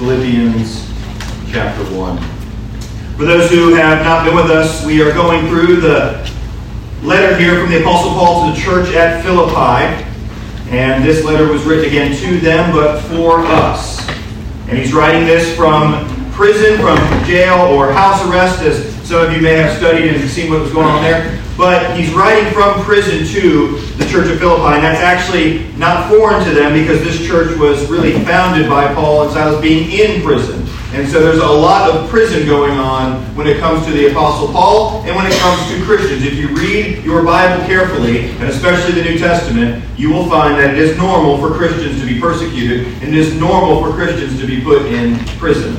Philippians 0.00 0.88
chapter 1.52 1.84
1. 1.94 2.16
For 3.18 3.26
those 3.26 3.50
who 3.50 3.74
have 3.74 4.02
not 4.02 4.24
been 4.24 4.34
with 4.34 4.50
us, 4.50 4.82
we 4.82 5.02
are 5.02 5.12
going 5.12 5.46
through 5.48 5.82
the 5.82 6.26
letter 7.02 7.36
here 7.36 7.60
from 7.60 7.70
the 7.70 7.82
Apostle 7.82 8.12
Paul 8.12 8.46
to 8.46 8.58
the 8.58 8.64
church 8.64 8.94
at 8.94 9.22
Philippi. 9.22 10.02
And 10.70 11.04
this 11.04 11.22
letter 11.22 11.52
was 11.52 11.64
written 11.64 11.84
again 11.84 12.16
to 12.16 12.40
them, 12.40 12.72
but 12.72 13.02
for 13.02 13.40
us. 13.40 14.08
And 14.68 14.78
he's 14.78 14.94
writing 14.94 15.26
this 15.26 15.54
from 15.54 16.06
prison, 16.32 16.80
from 16.80 16.96
jail, 17.26 17.58
or 17.66 17.92
house 17.92 18.26
arrest, 18.26 18.62
as 18.62 19.06
some 19.06 19.26
of 19.26 19.34
you 19.34 19.42
may 19.42 19.56
have 19.56 19.76
studied 19.76 20.14
and 20.14 20.30
seen 20.30 20.50
what 20.50 20.62
was 20.62 20.72
going 20.72 20.86
on 20.86 21.02
there. 21.02 21.38
But 21.56 21.96
he's 21.98 22.10
writing 22.12 22.52
from 22.52 22.82
prison 22.82 23.26
to 23.26 23.76
the 23.96 24.06
church 24.06 24.30
of 24.30 24.38
Philippi, 24.38 24.74
and 24.74 24.82
that's 24.82 25.00
actually 25.00 25.66
not 25.76 26.08
foreign 26.08 26.44
to 26.44 26.50
them 26.54 26.72
because 26.72 27.02
this 27.02 27.24
church 27.26 27.56
was 27.58 27.88
really 27.90 28.12
founded 28.24 28.68
by 28.68 28.92
Paul 28.94 29.24
and 29.24 29.32
Silas 29.32 29.60
being 29.60 29.90
in 29.90 30.22
prison. 30.22 30.66
And 30.92 31.08
so 31.08 31.20
there's 31.20 31.38
a 31.38 31.46
lot 31.46 31.88
of 31.88 32.10
prison 32.10 32.46
going 32.46 32.72
on 32.72 33.22
when 33.36 33.46
it 33.46 33.60
comes 33.60 33.86
to 33.86 33.92
the 33.92 34.10
Apostle 34.10 34.48
Paul 34.48 35.02
and 35.06 35.14
when 35.14 35.24
it 35.24 35.34
comes 35.34 35.70
to 35.70 35.84
Christians. 35.84 36.24
If 36.24 36.34
you 36.34 36.48
read 36.48 37.04
your 37.04 37.22
Bible 37.22 37.64
carefully, 37.64 38.30
and 38.30 38.44
especially 38.44 39.00
the 39.00 39.08
New 39.08 39.16
Testament, 39.16 39.84
you 39.96 40.12
will 40.12 40.28
find 40.28 40.58
that 40.58 40.70
it 40.74 40.78
is 40.78 40.96
normal 40.96 41.38
for 41.38 41.54
Christians 41.54 42.00
to 42.00 42.06
be 42.06 42.20
persecuted 42.20 42.88
and 43.04 43.04
it 43.04 43.14
is 43.14 43.38
normal 43.38 43.84
for 43.84 43.92
Christians 43.94 44.40
to 44.40 44.46
be 44.48 44.60
put 44.60 44.86
in 44.86 45.16
prison. 45.38 45.76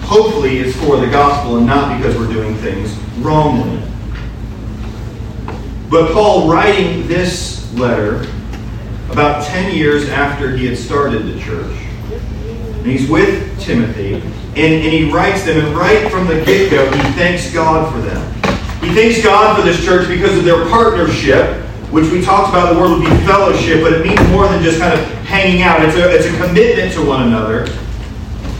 Hopefully, 0.00 0.58
it's 0.58 0.74
for 0.78 0.96
the 0.96 1.08
gospel 1.08 1.58
and 1.58 1.66
not 1.66 1.94
because 1.98 2.16
we're 2.16 2.32
doing 2.32 2.54
things 2.56 2.96
wrongly. 3.18 3.82
But 5.88 6.12
Paul, 6.12 6.50
writing 6.50 7.06
this 7.06 7.72
letter 7.74 8.26
about 9.08 9.46
10 9.46 9.76
years 9.76 10.08
after 10.08 10.56
he 10.56 10.66
had 10.66 10.76
started 10.76 11.26
the 11.26 11.38
church, 11.40 11.72
and 12.10 12.86
he's 12.86 13.08
with 13.08 13.60
Timothy, 13.60 14.14
and, 14.14 14.56
and 14.56 14.92
he 14.92 15.12
writes 15.12 15.44
them, 15.44 15.64
and 15.64 15.76
right 15.76 16.10
from 16.10 16.26
the 16.26 16.44
get 16.44 16.72
go, 16.72 16.84
he 16.90 17.12
thanks 17.12 17.52
God 17.52 17.92
for 17.92 18.00
them. 18.00 18.32
He 18.82 18.92
thanks 18.94 19.22
God 19.22 19.56
for 19.56 19.64
this 19.64 19.84
church 19.84 20.08
because 20.08 20.36
of 20.36 20.44
their 20.44 20.68
partnership, 20.68 21.62
which 21.92 22.10
we 22.10 22.20
talked 22.20 22.48
about 22.48 22.74
the 22.74 22.80
word 22.80 22.98
would 22.98 23.08
be 23.08 23.16
fellowship, 23.24 23.80
but 23.80 23.92
it 23.92 24.04
means 24.04 24.20
more 24.30 24.48
than 24.48 24.64
just 24.64 24.80
kind 24.80 24.92
of 24.92 25.06
hanging 25.24 25.62
out. 25.62 25.84
It's 25.84 25.96
a, 25.96 26.12
it's 26.12 26.26
a 26.26 26.36
commitment 26.44 26.92
to 26.94 27.06
one 27.06 27.28
another. 27.28 27.68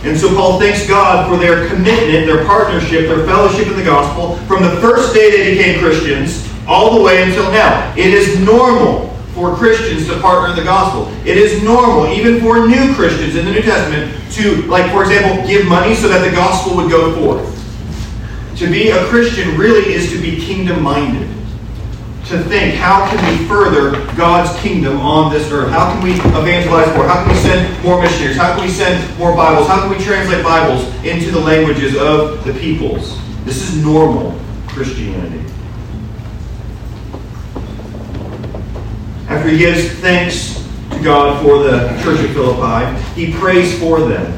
And 0.04 0.16
so 0.16 0.32
Paul 0.32 0.60
thanks 0.60 0.86
God 0.86 1.28
for 1.28 1.36
their 1.36 1.66
commitment, 1.66 2.26
their 2.26 2.44
partnership, 2.44 3.08
their 3.08 3.26
fellowship 3.26 3.66
in 3.66 3.76
the 3.76 3.84
gospel 3.84 4.36
from 4.46 4.62
the 4.62 4.80
first 4.80 5.12
day 5.12 5.30
they 5.30 5.56
became 5.56 5.80
Christians 5.80 6.46
all 6.66 6.98
the 6.98 7.02
way 7.02 7.22
until 7.22 7.50
now. 7.52 7.94
It 7.96 8.12
is 8.12 8.38
normal 8.40 9.14
for 9.34 9.54
Christians 9.54 10.06
to 10.08 10.18
partner 10.20 10.50
in 10.50 10.56
the 10.56 10.64
gospel. 10.64 11.12
It 11.26 11.36
is 11.36 11.62
normal, 11.62 12.06
even 12.08 12.40
for 12.40 12.66
new 12.66 12.94
Christians 12.94 13.36
in 13.36 13.44
the 13.44 13.52
New 13.52 13.62
Testament, 13.62 14.10
to, 14.32 14.62
like, 14.62 14.90
for 14.90 15.02
example, 15.02 15.46
give 15.46 15.66
money 15.66 15.94
so 15.94 16.08
that 16.08 16.28
the 16.28 16.34
gospel 16.34 16.76
would 16.76 16.90
go 16.90 17.14
forth. 17.20 17.52
To 18.58 18.70
be 18.70 18.88
a 18.88 19.04
Christian 19.08 19.58
really 19.58 19.92
is 19.92 20.10
to 20.10 20.18
be 20.18 20.40
kingdom 20.40 20.82
minded. 20.82 21.28
To 22.28 22.42
think, 22.44 22.74
how 22.74 23.08
can 23.08 23.20
we 23.30 23.46
further 23.46 24.02
God's 24.16 24.58
kingdom 24.60 24.98
on 25.00 25.30
this 25.30 25.52
earth? 25.52 25.70
How 25.70 25.92
can 25.92 26.02
we 26.02 26.14
evangelize 26.14 26.92
more? 26.96 27.06
How 27.06 27.22
can 27.22 27.32
we 27.32 27.40
send 27.40 27.84
more 27.84 28.00
missionaries? 28.00 28.36
How 28.36 28.56
can 28.56 28.64
we 28.64 28.70
send 28.70 29.18
more 29.18 29.36
Bibles? 29.36 29.68
How 29.68 29.82
can 29.82 29.96
we 29.96 30.02
translate 30.02 30.42
Bibles 30.42 30.86
into 31.04 31.30
the 31.30 31.38
languages 31.38 31.94
of 31.96 32.42
the 32.44 32.54
peoples? 32.54 33.20
This 33.44 33.68
is 33.68 33.84
normal 33.84 34.36
Christianity. 34.66 35.44
After 39.36 39.50
he 39.50 39.58
gives 39.58 39.90
thanks 40.00 40.66
to 40.92 41.02
God 41.02 41.44
for 41.44 41.62
the 41.62 41.88
church 42.02 42.24
of 42.24 42.30
Philippi, 42.32 42.98
he 43.12 43.34
prays 43.34 43.78
for 43.78 44.00
them. 44.00 44.32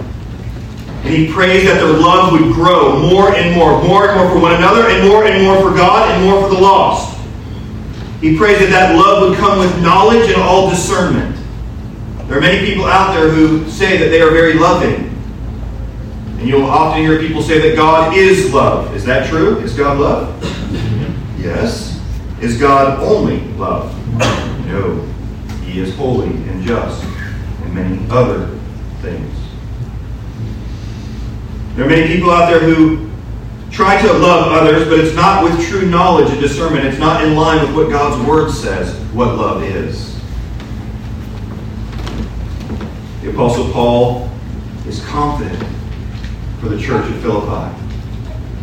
And 1.04 1.14
he 1.14 1.32
prays 1.32 1.66
that 1.66 1.74
their 1.74 1.92
love 1.92 2.32
would 2.32 2.52
grow 2.52 2.98
more 3.08 3.32
and 3.32 3.54
more, 3.54 3.80
more 3.84 4.08
and 4.08 4.18
more 4.18 4.28
for 4.28 4.40
one 4.40 4.56
another, 4.56 4.88
and 4.88 5.08
more 5.08 5.24
and 5.24 5.44
more 5.44 5.62
for 5.62 5.76
God, 5.76 6.10
and 6.10 6.24
more 6.24 6.42
for 6.42 6.52
the 6.52 6.60
lost. 6.60 7.16
He 8.20 8.36
prays 8.36 8.58
that 8.58 8.70
that 8.70 8.96
love 8.96 9.30
would 9.30 9.38
come 9.38 9.60
with 9.60 9.80
knowledge 9.80 10.32
and 10.32 10.42
all 10.42 10.68
discernment. 10.68 11.36
There 12.26 12.36
are 12.36 12.40
many 12.40 12.66
people 12.66 12.84
out 12.84 13.14
there 13.14 13.30
who 13.30 13.70
say 13.70 13.98
that 13.98 14.08
they 14.08 14.20
are 14.20 14.32
very 14.32 14.54
loving. 14.54 15.16
And 16.40 16.48
you'll 16.48 16.66
often 16.66 17.02
hear 17.02 17.20
people 17.20 17.42
say 17.42 17.60
that 17.68 17.76
God 17.76 18.16
is 18.16 18.52
love. 18.52 18.96
Is 18.96 19.04
that 19.04 19.30
true? 19.30 19.60
Is 19.60 19.74
God 19.74 20.00
love? 20.00 20.42
Mm-hmm. 20.42 21.40
Yes. 21.40 22.02
Is 22.40 22.58
God 22.60 22.98
only 22.98 23.42
love? 23.52 23.94
No. 24.68 25.00
He 25.64 25.80
is 25.80 25.94
holy 25.96 26.28
and 26.28 26.62
just 26.62 27.02
and 27.02 27.74
many 27.74 28.06
other 28.10 28.48
things. 29.00 29.34
There 31.74 31.86
are 31.86 31.88
many 31.88 32.06
people 32.06 32.30
out 32.30 32.50
there 32.50 32.60
who 32.60 33.10
try 33.70 34.00
to 34.02 34.12
love 34.12 34.52
others, 34.52 34.86
but 34.86 34.98
it's 34.98 35.16
not 35.16 35.42
with 35.42 35.66
true 35.68 35.88
knowledge 35.88 36.30
and 36.30 36.40
discernment. 36.40 36.84
It's 36.84 36.98
not 36.98 37.24
in 37.24 37.34
line 37.34 37.66
with 37.66 37.74
what 37.74 37.90
God's 37.90 38.28
Word 38.28 38.50
says 38.50 38.94
what 39.14 39.36
love 39.36 39.62
is. 39.62 40.20
The 43.22 43.30
Apostle 43.30 43.72
Paul 43.72 44.30
is 44.86 45.02
confident 45.06 45.64
for 46.60 46.68
the 46.68 46.78
church 46.78 47.10
at 47.10 47.22
Philippi. 47.22 47.74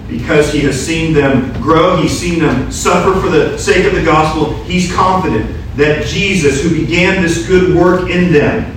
Because 0.08 0.54
he 0.54 0.60
has 0.62 0.80
seen 0.80 1.14
them 1.14 1.52
grow, 1.64 1.98
he's 1.98 2.16
seen 2.16 2.38
them 2.40 2.72
suffer 2.72 3.20
for 3.20 3.30
the 3.30 3.58
sake 3.58 3.88
of 3.88 3.96
the 3.96 4.04
gospel, 4.04 4.54
he's 4.66 4.94
confident 4.94 5.55
that 5.75 6.06
Jesus, 6.06 6.63
who 6.63 6.69
began 6.69 7.22
this 7.22 7.47
good 7.47 7.75
work 7.75 8.09
in 8.09 8.31
them, 8.31 8.72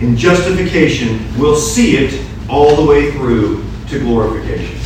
in 0.00 0.16
justification, 0.16 1.20
will 1.38 1.56
see 1.56 1.96
it 1.96 2.24
all 2.48 2.76
the 2.76 2.84
way 2.84 3.10
through 3.12 3.64
to 3.88 3.98
glorification. 4.00 4.78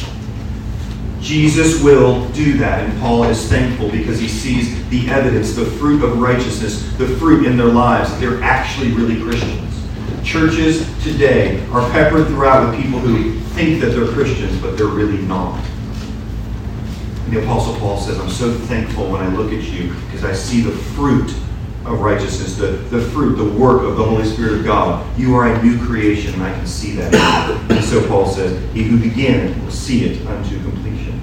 Jesus 1.21 1.83
will 1.83 2.27
do 2.31 2.57
that, 2.59 2.89
and 2.89 2.99
Paul 3.01 3.25
is 3.25 3.47
thankful 3.49 3.91
because 3.91 4.19
he 4.19 4.29
sees 4.29 4.89
the 4.89 5.09
evidence, 5.11 5.53
the 5.55 5.67
fruit 5.67 6.03
of 6.03 6.19
righteousness, 6.19 6.83
the 6.97 7.07
fruit 7.07 7.47
in 7.47 7.57
their 7.57 7.67
lives. 7.67 8.19
They're 8.19 8.43
actually 8.43 8.93
really 8.93 9.21
Christians. 9.21 9.87
Churches 10.25 10.87
today 11.03 11.65
are 11.73 11.89
peppered 11.91 12.27
throughout 12.29 12.71
with 12.71 12.83
people 12.83 12.99
who 12.99 13.39
think 13.51 13.81
that 13.81 13.89
they're 13.89 14.09
Christians, 14.09 14.59
but 14.63 14.79
they're 14.79 14.87
really 14.87 15.19
not. 15.23 15.63
The 17.31 17.45
Apostle 17.45 17.77
Paul 17.77 17.97
says, 17.97 18.19
I'm 18.19 18.29
so 18.29 18.53
thankful 18.53 19.09
when 19.09 19.21
I 19.21 19.29
look 19.29 19.53
at 19.53 19.63
you 19.63 19.95
because 20.07 20.25
I 20.25 20.33
see 20.33 20.63
the 20.63 20.73
fruit 20.73 21.31
of 21.85 22.01
righteousness, 22.01 22.57
the, 22.57 22.67
the 22.67 23.01
fruit, 23.01 23.37
the 23.37 23.57
work 23.57 23.83
of 23.83 23.97
the 23.97 24.03
Holy 24.03 24.25
Spirit 24.25 24.55
of 24.55 24.65
God. 24.65 25.07
You 25.17 25.37
are 25.37 25.47
a 25.47 25.63
new 25.63 25.79
creation, 25.87 26.35
and 26.35 26.43
I 26.43 26.53
can 26.53 26.67
see 26.67 26.91
that. 26.97 27.15
and 27.71 27.85
so 27.85 28.05
Paul 28.09 28.27
says, 28.27 28.61
He 28.75 28.83
who 28.83 28.99
began 28.99 29.47
it 29.47 29.63
will 29.63 29.71
see 29.71 30.07
it 30.07 30.27
unto 30.27 30.61
completion. 30.61 31.23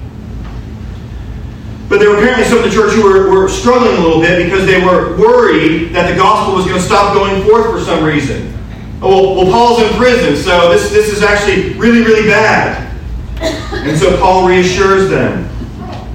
But 1.90 2.00
there 2.00 2.08
were 2.08 2.16
apparently 2.16 2.44
some 2.44 2.56
of 2.56 2.64
the 2.64 2.70
church 2.70 2.94
who 2.94 3.04
were, 3.04 3.30
were 3.30 3.48
struggling 3.50 3.98
a 3.98 4.00
little 4.00 4.22
bit 4.22 4.42
because 4.44 4.64
they 4.64 4.82
were 4.82 5.14
worried 5.18 5.92
that 5.92 6.10
the 6.10 6.16
gospel 6.16 6.54
was 6.54 6.64
going 6.64 6.78
to 6.78 6.82
stop 6.82 7.12
going 7.12 7.44
forth 7.44 7.66
for 7.70 7.84
some 7.84 8.02
reason. 8.02 8.58
Oh, 9.02 9.10
well, 9.10 9.44
well, 9.44 9.52
Paul's 9.52 9.82
in 9.82 9.94
prison, 9.98 10.36
so 10.36 10.72
this, 10.72 10.90
this 10.90 11.12
is 11.12 11.22
actually 11.22 11.74
really, 11.74 12.02
really 12.02 12.26
bad. 12.28 12.86
And 13.40 13.96
so 13.96 14.18
Paul 14.18 14.48
reassures 14.48 15.10
them 15.10 15.47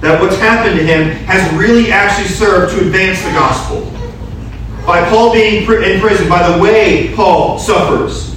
that 0.04 0.20
what's 0.20 0.36
happened 0.38 0.78
to 0.78 0.84
him 0.84 1.10
has 1.24 1.52
really 1.54 1.90
actually 1.90 2.28
served 2.28 2.74
to 2.74 2.84
advance 2.84 3.22
the 3.22 3.30
gospel. 3.30 3.90
By 4.86 5.08
Paul 5.08 5.32
being 5.32 5.62
in 5.62 6.00
prison, 6.00 6.28
by 6.28 6.50
the 6.50 6.62
way 6.62 7.14
Paul 7.14 7.58
suffers, 7.58 8.34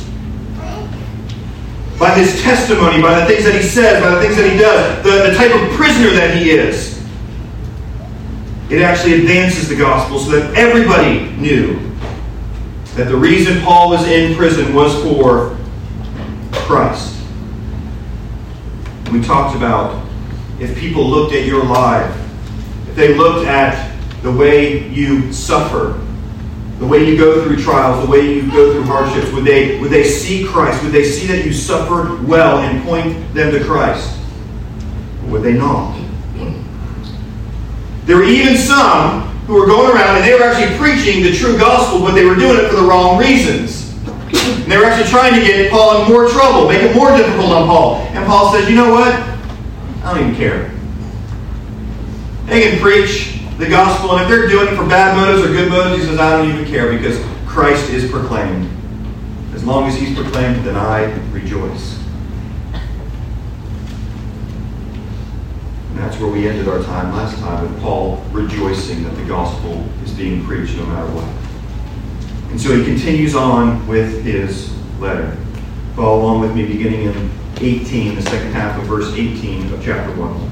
by 1.99 2.13
his 2.13 2.41
testimony, 2.41 3.01
by 3.01 3.19
the 3.19 3.25
things 3.25 3.43
that 3.43 3.55
he 3.55 3.63
says, 3.63 4.01
by 4.01 4.15
the 4.15 4.21
things 4.21 4.37
that 4.37 4.49
he 4.49 4.57
does, 4.57 5.03
the, 5.03 5.29
the 5.29 5.35
type 5.35 5.51
of 5.51 5.75
prisoner 5.75 6.11
that 6.11 6.37
he 6.37 6.51
is, 6.51 6.97
it 8.69 8.81
actually 8.81 9.15
advances 9.15 9.67
the 9.67 9.75
gospel 9.75 10.19
so 10.19 10.31
that 10.31 10.55
everybody 10.55 11.31
knew 11.37 11.79
that 12.95 13.05
the 13.05 13.15
reason 13.15 13.61
Paul 13.61 13.89
was 13.89 14.07
in 14.07 14.35
prison 14.35 14.73
was 14.73 14.93
for 15.03 15.57
Christ. 16.51 17.15
We 19.11 19.21
talked 19.21 19.55
about 19.55 20.06
if 20.59 20.77
people 20.77 21.07
looked 21.07 21.33
at 21.33 21.45
your 21.45 21.63
life, 21.63 22.15
if 22.89 22.95
they 22.95 23.13
looked 23.13 23.47
at 23.47 23.95
the 24.23 24.31
way 24.31 24.87
you 24.89 25.31
suffer, 25.31 26.01
the 26.79 26.85
way 26.85 27.03
you 27.03 27.17
go 27.17 27.43
through 27.43 27.57
trials, 27.57 28.05
the 28.05 28.11
way 28.11 28.35
you 28.35 28.51
go 28.51 28.73
through 28.73 28.83
hardships, 28.83 29.31
would 29.31 29.45
they, 29.45 29.79
would 29.79 29.89
they 29.89 30.03
see 30.03 30.45
Christ? 30.45 30.83
Would 30.83 30.91
they 30.91 31.03
see 31.03 31.27
that 31.27 31.45
you 31.45 31.53
suffered 31.53 32.27
well 32.27 32.59
and 32.59 32.83
point 32.83 33.33
them 33.33 33.51
to 33.51 33.63
Christ? 33.63 34.19
Or 35.23 35.31
would 35.31 35.43
they 35.43 35.53
not? 35.53 35.97
There 38.05 38.15
were 38.15 38.23
even 38.23 38.55
some 38.55 39.21
who 39.47 39.55
were 39.55 39.65
going 39.65 39.91
around 39.93 40.17
and 40.17 40.25
they 40.25 40.33
were 40.33 40.43
actually 40.43 40.77
preaching 40.77 41.23
the 41.23 41.33
true 41.33 41.57
gospel, 41.57 41.99
but 41.99 42.13
they 42.13 42.25
were 42.25 42.35
doing 42.35 42.57
it 42.57 42.69
for 42.69 42.77
the 42.77 42.87
wrong 42.87 43.17
reasons. 43.17 43.93
And 43.97 44.71
they 44.71 44.77
were 44.77 44.85
actually 44.85 45.09
trying 45.09 45.33
to 45.33 45.45
get 45.45 45.69
Paul 45.69 46.03
in 46.03 46.11
more 46.11 46.29
trouble, 46.29 46.69
make 46.69 46.81
it 46.81 46.95
more 46.95 47.15
difficult 47.15 47.51
on 47.51 47.67
Paul. 47.67 47.95
And 48.13 48.25
Paul 48.25 48.53
says, 48.53 48.69
you 48.69 48.75
know 48.75 48.91
what? 48.91 49.36
I 50.07 50.13
don't 50.13 50.29
even 50.29 50.35
care. 50.37 50.71
They 52.45 52.61
can 52.61 52.79
preach 52.79 53.41
the 53.57 53.67
gospel, 53.67 54.13
and 54.13 54.21
if 54.21 54.29
they're 54.29 54.47
doing 54.47 54.69
it 54.69 54.77
for 54.77 54.87
bad 54.87 55.17
motives 55.17 55.45
or 55.45 55.51
good 55.51 55.69
motives, 55.69 56.01
he 56.01 56.07
says, 56.07 56.17
I 56.17 56.37
don't 56.37 56.49
even 56.49 56.65
care 56.65 56.93
because 56.93 57.21
Christ 57.45 57.89
is 57.89 58.09
proclaimed. 58.09 58.71
As 59.53 59.65
long 59.65 59.85
as 59.85 59.97
he's 59.97 60.15
proclaimed, 60.15 60.63
then 60.65 60.77
I 60.77 61.11
rejoice. 61.31 62.01
And 65.89 65.99
that's 65.99 66.17
where 66.19 66.31
we 66.31 66.47
ended 66.47 66.69
our 66.69 66.81
time 66.83 67.13
last 67.13 67.37
time 67.39 67.69
with 67.69 67.81
Paul 67.81 68.23
rejoicing 68.31 69.03
that 69.03 69.13
the 69.17 69.25
gospel 69.25 69.85
is 70.05 70.13
being 70.13 70.45
preached 70.45 70.77
no 70.77 70.85
matter 70.85 71.11
what. 71.11 72.51
And 72.51 72.61
so 72.61 72.73
he 72.73 72.85
continues 72.85 73.35
on 73.35 73.85
with 73.87 74.23
his 74.23 74.73
letter. 75.01 75.35
Follow 75.97 76.21
along 76.21 76.39
with 76.39 76.55
me 76.55 76.65
beginning 76.65 77.07
in 77.07 77.29
18, 77.61 78.15
the 78.15 78.21
second 78.23 78.51
half 78.51 78.79
of 78.79 78.85
verse 78.85 79.11
18 79.13 79.73
of 79.73 79.83
chapter 79.83 80.13
1. 80.15 80.51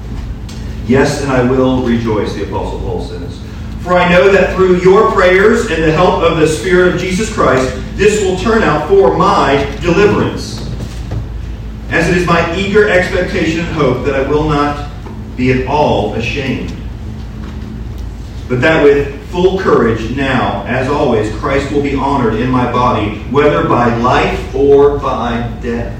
Yes, 0.87 1.21
and 1.21 1.31
I 1.31 1.49
will 1.49 1.83
rejoice, 1.83 2.33
the 2.33 2.43
Apostle 2.43 2.79
Paul 2.79 3.01
says. 3.01 3.41
For 3.81 3.93
I 3.93 4.09
know 4.09 4.31
that 4.31 4.55
through 4.55 4.77
your 4.81 5.11
prayers 5.11 5.69
and 5.69 5.83
the 5.83 5.91
help 5.91 6.23
of 6.23 6.39
the 6.39 6.47
Spirit 6.47 6.95
of 6.95 6.99
Jesus 6.99 7.33
Christ, 7.33 7.75
this 7.95 8.23
will 8.23 8.37
turn 8.37 8.63
out 8.63 8.87
for 8.87 9.17
my 9.17 9.63
deliverance. 9.81 10.61
As 11.89 12.09
it 12.09 12.17
is 12.17 12.25
my 12.25 12.55
eager 12.55 12.89
expectation 12.89 13.59
and 13.59 13.69
hope 13.69 14.05
that 14.05 14.15
I 14.15 14.27
will 14.27 14.49
not 14.49 14.91
be 15.35 15.51
at 15.51 15.67
all 15.67 16.13
ashamed. 16.15 16.75
But 18.47 18.61
that 18.61 18.83
with 18.83 19.27
full 19.29 19.59
courage 19.59 20.15
now, 20.15 20.63
as 20.65 20.87
always, 20.87 21.35
Christ 21.35 21.71
will 21.71 21.81
be 21.81 21.95
honored 21.95 22.35
in 22.35 22.49
my 22.49 22.71
body, 22.71 23.19
whether 23.31 23.67
by 23.67 23.95
life 23.97 24.55
or 24.55 24.97
by 24.99 25.51
death. 25.61 25.99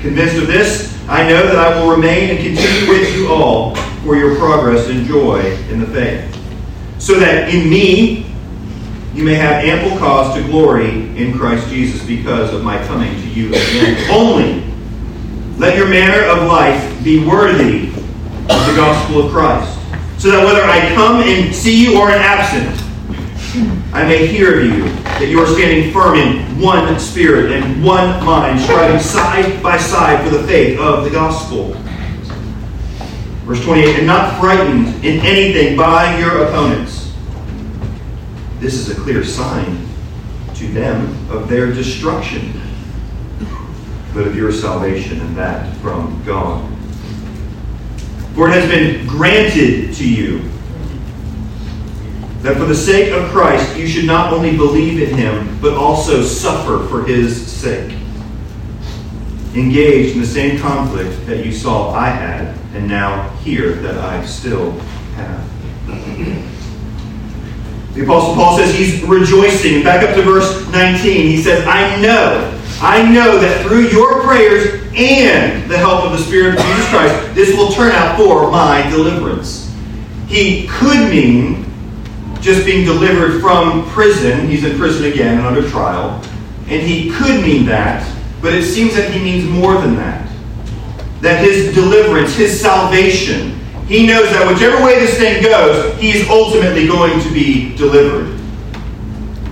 Convinced 0.00 0.36
of 0.36 0.46
this, 0.46 0.98
I 1.08 1.28
know 1.28 1.46
that 1.46 1.56
I 1.56 1.78
will 1.78 1.90
remain 1.90 2.30
and 2.30 2.38
continue 2.38 2.88
with 2.88 3.14
you 3.14 3.28
all 3.28 3.74
for 4.02 4.16
your 4.16 4.36
progress 4.36 4.88
and 4.88 5.06
joy 5.06 5.40
in 5.68 5.78
the 5.80 5.86
faith, 5.86 6.24
so 6.98 7.20
that 7.20 7.52
in 7.52 7.68
me 7.68 8.26
you 9.12 9.24
may 9.24 9.34
have 9.34 9.62
ample 9.62 9.98
cause 9.98 10.34
to 10.36 10.42
glory 10.44 10.88
in 11.18 11.36
Christ 11.36 11.68
Jesus 11.68 12.02
because 12.06 12.54
of 12.54 12.64
my 12.64 12.82
coming 12.86 13.14
to 13.14 13.28
you 13.28 13.48
again. 13.48 14.10
Only 14.10 14.64
let 15.58 15.76
your 15.76 15.88
manner 15.88 16.24
of 16.24 16.48
life 16.48 17.04
be 17.04 17.26
worthy 17.26 17.88
of 17.88 18.66
the 18.66 18.74
gospel 18.76 19.26
of 19.26 19.32
Christ, 19.32 19.78
so 20.16 20.30
that 20.30 20.42
whether 20.42 20.62
I 20.62 20.94
come 20.94 21.20
and 21.20 21.54
see 21.54 21.78
you 21.78 22.00
or 22.00 22.10
am 22.10 22.20
absent, 22.20 22.89
I 23.92 24.06
may 24.06 24.24
hear 24.24 24.60
of 24.60 24.66
you 24.66 24.84
that 25.02 25.26
you 25.26 25.40
are 25.40 25.46
standing 25.46 25.92
firm 25.92 26.16
in 26.16 26.60
one 26.60 26.96
spirit 27.00 27.50
and 27.50 27.82
one 27.84 28.24
mind, 28.24 28.60
striving 28.60 29.00
side 29.00 29.60
by 29.60 29.78
side 29.78 30.22
for 30.22 30.30
the 30.30 30.46
faith 30.46 30.78
of 30.78 31.02
the 31.02 31.10
gospel. 31.10 31.72
Verse 33.44 33.64
28 33.64 33.96
And 33.96 34.06
not 34.06 34.38
frightened 34.38 35.04
in 35.04 35.18
anything 35.26 35.76
by 35.76 36.16
your 36.20 36.44
opponents. 36.44 37.12
This 38.60 38.74
is 38.74 38.96
a 38.96 39.00
clear 39.00 39.24
sign 39.24 39.88
to 40.54 40.68
them 40.68 41.08
of 41.28 41.48
their 41.48 41.72
destruction, 41.72 42.60
but 44.14 44.24
of 44.24 44.36
your 44.36 44.52
salvation, 44.52 45.20
and 45.20 45.36
that 45.36 45.74
from 45.78 46.22
God. 46.24 46.64
For 48.36 48.48
it 48.48 48.52
has 48.52 48.70
been 48.70 49.04
granted 49.08 49.94
to 49.94 50.08
you 50.08 50.48
that 52.42 52.56
for 52.56 52.64
the 52.64 52.74
sake 52.74 53.12
of 53.12 53.30
Christ 53.30 53.76
you 53.76 53.86
should 53.86 54.06
not 54.06 54.32
only 54.32 54.56
believe 54.56 55.02
in 55.02 55.16
him, 55.16 55.58
but 55.60 55.74
also 55.74 56.22
suffer 56.22 56.86
for 56.88 57.04
his 57.04 57.46
sake. 57.50 57.96
Engaged 59.54 60.14
in 60.14 60.20
the 60.20 60.26
same 60.26 60.58
conflict 60.60 61.26
that 61.26 61.44
you 61.44 61.52
saw 61.52 61.92
I 61.92 62.08
had, 62.08 62.56
and 62.74 62.88
now 62.88 63.28
hear 63.38 63.72
that 63.74 63.98
I 63.98 64.24
still 64.24 64.72
have. 65.16 65.46
The 67.94 68.04
Apostle 68.04 68.34
Paul 68.34 68.56
says 68.56 68.74
he's 68.74 69.02
rejoicing. 69.02 69.82
Back 69.82 70.08
up 70.08 70.14
to 70.14 70.22
verse 70.22 70.66
19, 70.70 71.26
he 71.26 71.42
says, 71.42 71.66
I 71.66 72.00
know, 72.00 72.58
I 72.80 73.02
know 73.12 73.38
that 73.40 73.66
through 73.66 73.88
your 73.88 74.22
prayers 74.22 74.80
and 74.94 75.68
the 75.70 75.76
help 75.76 76.04
of 76.04 76.12
the 76.12 76.18
Spirit 76.18 76.54
of 76.54 76.64
Jesus 76.64 76.88
Christ, 76.88 77.34
this 77.34 77.54
will 77.56 77.72
turn 77.72 77.90
out 77.92 78.16
for 78.16 78.50
my 78.50 78.88
deliverance. 78.88 79.74
He 80.28 80.68
could 80.68 81.10
mean 81.10 81.69
just 82.40 82.64
being 82.64 82.84
delivered 82.84 83.40
from 83.40 83.88
prison. 83.90 84.48
He's 84.48 84.64
in 84.64 84.78
prison 84.78 85.10
again 85.12 85.38
and 85.38 85.46
under 85.46 85.68
trial. 85.68 86.22
And 86.68 86.82
he 86.82 87.10
could 87.10 87.42
mean 87.42 87.66
that, 87.66 88.06
but 88.40 88.54
it 88.54 88.64
seems 88.64 88.94
that 88.94 89.10
he 89.10 89.22
means 89.22 89.48
more 89.48 89.80
than 89.80 89.96
that. 89.96 90.30
That 91.20 91.44
his 91.44 91.74
deliverance, 91.74 92.34
his 92.34 92.58
salvation, 92.58 93.58
he 93.86 94.06
knows 94.06 94.30
that 94.30 94.46
whichever 94.46 94.82
way 94.84 95.00
this 95.00 95.18
thing 95.18 95.42
goes, 95.42 95.98
he's 95.98 96.28
ultimately 96.28 96.86
going 96.86 97.20
to 97.20 97.34
be 97.34 97.74
delivered. 97.76 98.38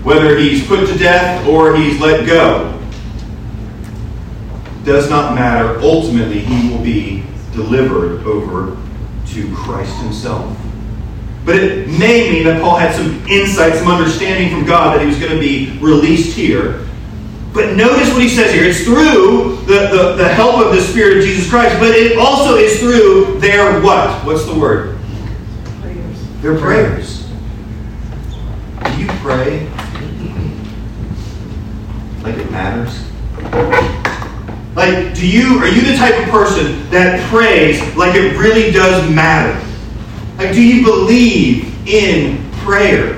Whether 0.05 0.39
he's 0.39 0.67
put 0.67 0.87
to 0.89 0.97
death 0.97 1.47
or 1.47 1.77
he's 1.77 2.01
let 2.01 2.25
go, 2.27 2.79
does 4.85 5.11
not 5.11 5.35
matter. 5.35 5.79
Ultimately, 5.81 6.39
he 6.39 6.71
will 6.71 6.83
be 6.83 7.25
delivered 7.53 8.25
over 8.25 8.77
to 9.27 9.55
Christ 9.55 9.95
himself. 9.99 10.57
But 11.49 11.57
it 11.57 11.89
may 11.89 12.31
mean 12.31 12.45
that 12.45 12.61
Paul 12.61 12.77
had 12.77 12.95
some 12.95 13.27
insight, 13.27 13.73
some 13.73 13.89
understanding 13.89 14.53
from 14.53 14.67
God 14.67 14.95
that 14.95 15.01
he 15.01 15.07
was 15.07 15.19
going 15.19 15.33
to 15.33 15.41
be 15.41 15.79
released 15.81 16.37
here. 16.37 16.87
But 17.55 17.75
notice 17.75 18.13
what 18.13 18.21
he 18.21 18.29
says 18.29 18.53
here. 18.53 18.65
It's 18.65 18.85
through 18.85 19.57
the, 19.65 19.89
the, 19.89 20.15
the 20.17 20.29
help 20.29 20.57
of 20.57 20.75
the 20.75 20.83
Spirit 20.83 21.17
of 21.17 21.25
Jesus 21.25 21.49
Christ, 21.49 21.81
but 21.81 21.93
it 21.93 22.19
also 22.19 22.57
is 22.57 22.79
through 22.79 23.41
their 23.41 23.81
what? 23.81 24.27
What's 24.27 24.45
the 24.45 24.59
word? 24.59 24.99
Prayers. 25.81 26.29
Their 26.43 26.59
prayers. 26.59 27.27
Do 28.85 29.01
you 29.01 29.07
pray 29.23 29.67
like 32.25 32.37
it 32.37 32.51
matters? 32.51 33.11
Like, 34.77 35.15
do 35.15 35.27
you 35.27 35.61
are 35.61 35.69
you 35.69 35.81
the 35.81 35.97
type 35.97 36.23
of 36.23 36.29
person 36.29 36.91
that 36.91 37.27
prays 37.31 37.81
like 37.97 38.17
it 38.17 38.37
really 38.37 38.71
does 38.71 39.11
matter? 39.11 39.65
Like, 40.39 40.53
do 40.53 40.63
you 40.63 40.85
believe 40.85 41.85
in 41.89 42.49
prayer? 42.61 43.15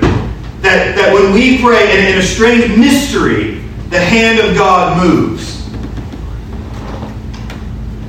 That, 0.61 0.95
that 0.95 1.13
when 1.13 1.33
we 1.33 1.61
pray 1.61 2.11
in, 2.11 2.17
a 2.17 2.21
strange 2.23 2.75
mystery, 2.75 3.59
the 3.89 3.99
hand 3.99 4.39
of 4.39 4.55
God 4.55 5.05
moves. 5.05 5.69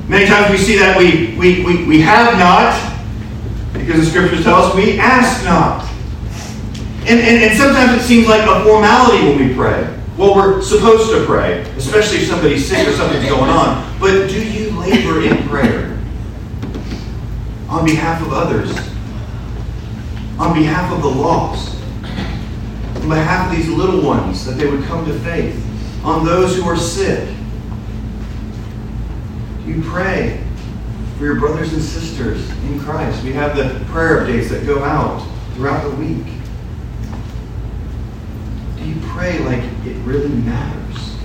Many 0.09 0.25
times 0.25 0.49
we 0.49 0.57
see 0.57 0.79
that 0.79 0.97
we, 0.97 1.35
we, 1.37 1.63
we, 1.63 1.85
we 1.85 2.01
have 2.01 2.39
not, 2.39 2.73
because 3.73 3.99
the 3.99 4.05
scriptures 4.05 4.43
tell 4.43 4.55
us 4.55 4.75
we 4.75 4.97
ask 4.97 5.45
not. 5.45 5.87
And, 7.01 7.19
and, 7.19 7.43
and 7.43 7.57
sometimes 7.57 8.01
it 8.01 8.05
seems 8.05 8.27
like 8.27 8.41
a 8.41 8.63
formality 8.63 9.27
when 9.27 9.47
we 9.47 9.53
pray. 9.53 9.95
Well, 10.17 10.35
we're 10.35 10.61
supposed 10.63 11.11
to 11.11 11.23
pray, 11.25 11.61
especially 11.77 12.19
if 12.19 12.27
somebody's 12.29 12.67
sick 12.67 12.87
or 12.87 12.93
something's 12.93 13.29
going 13.29 13.51
on. 13.51 13.99
But 13.99 14.27
do 14.27 14.43
you 14.43 14.71
labor 14.79 15.21
in 15.21 15.47
prayer 15.47 15.99
on 17.69 17.85
behalf 17.85 18.19
of 18.23 18.33
others? 18.33 18.92
On 20.43 20.53
behalf 20.53 20.91
of 20.91 21.01
the 21.01 21.07
lost? 21.07 21.73
On 22.97 23.07
behalf 23.07 23.49
of 23.49 23.55
these 23.55 23.69
little 23.69 24.01
ones 24.01 24.45
that 24.45 24.57
they 24.57 24.69
would 24.69 24.83
come 24.83 25.05
to 25.05 25.17
faith? 25.19 25.55
On 26.03 26.25
those 26.25 26.57
who 26.57 26.63
are 26.63 26.75
sick? 26.75 27.29
Do 29.63 29.71
you 29.71 29.81
pray 29.83 30.43
for 31.17 31.23
your 31.23 31.39
brothers 31.39 31.71
and 31.71 31.81
sisters 31.81 32.49
in 32.65 32.77
Christ? 32.81 33.23
We 33.23 33.31
have 33.31 33.55
the 33.55 33.85
prayer 33.85 34.19
updates 34.19 34.49
that 34.49 34.65
go 34.65 34.83
out 34.83 35.25
throughout 35.53 35.89
the 35.89 35.95
week. 35.95 36.25
Do 38.77 38.83
you 38.83 38.99
pray 39.13 39.39
like 39.39 39.63
it 39.85 39.95
really 40.03 40.27
matters? 40.27 41.15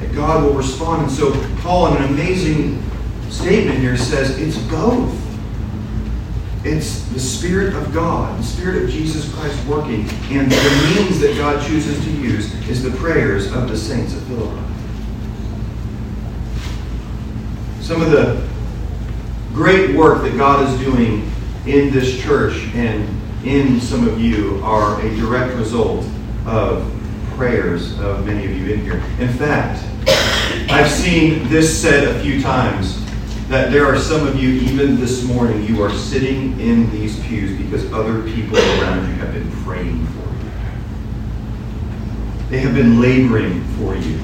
That 0.00 0.14
God 0.14 0.42
will 0.42 0.54
respond. 0.54 1.02
And 1.02 1.12
so 1.12 1.38
Paul, 1.58 1.88
in 1.88 2.02
an 2.02 2.14
amazing 2.14 2.82
statement 3.28 3.78
here, 3.78 3.98
says 3.98 4.38
it's 4.38 4.56
both. 4.70 5.25
It's 6.66 7.02
the 7.10 7.20
Spirit 7.20 7.74
of 7.74 7.94
God, 7.94 8.36
the 8.40 8.42
Spirit 8.42 8.82
of 8.82 8.90
Jesus 8.90 9.32
Christ 9.32 9.64
working, 9.66 10.00
and 10.30 10.50
the 10.50 10.94
means 10.96 11.20
that 11.20 11.36
God 11.38 11.64
chooses 11.64 12.04
to 12.04 12.10
use 12.10 12.52
is 12.68 12.82
the 12.82 12.90
prayers 12.98 13.52
of 13.52 13.68
the 13.68 13.76
saints 13.76 14.14
of 14.14 14.22
Philippi. 14.24 14.60
Some 17.80 18.02
of 18.02 18.10
the 18.10 18.44
great 19.54 19.94
work 19.94 20.22
that 20.22 20.36
God 20.36 20.68
is 20.68 20.80
doing 20.80 21.30
in 21.66 21.92
this 21.92 22.20
church 22.20 22.56
and 22.74 23.08
in 23.46 23.80
some 23.80 24.08
of 24.08 24.20
you 24.20 24.60
are 24.64 25.00
a 25.00 25.16
direct 25.16 25.54
result 25.54 26.04
of 26.46 26.92
prayers 27.36 27.96
of 28.00 28.26
many 28.26 28.44
of 28.44 28.50
you 28.50 28.74
in 28.74 28.80
here. 28.80 29.00
In 29.20 29.28
fact, 29.28 29.84
I've 30.68 30.90
seen 30.90 31.48
this 31.48 31.80
said 31.80 32.08
a 32.08 32.20
few 32.22 32.42
times 32.42 33.05
that 33.56 33.72
there 33.72 33.86
are 33.86 33.98
some 33.98 34.26
of 34.26 34.38
you, 34.38 34.50
even 34.50 35.00
this 35.00 35.24
morning, 35.24 35.64
you 35.64 35.82
are 35.82 35.90
sitting 35.90 36.60
in 36.60 36.90
these 36.90 37.18
pews 37.20 37.56
because 37.56 37.90
other 37.90 38.22
people 38.24 38.58
around 38.58 39.08
you 39.08 39.14
have 39.14 39.32
been 39.32 39.50
praying 39.64 40.06
for 40.08 40.44
you. 40.44 40.50
They 42.50 42.58
have 42.58 42.74
been 42.74 43.00
laboring 43.00 43.64
for 43.78 43.96
you 43.96 44.20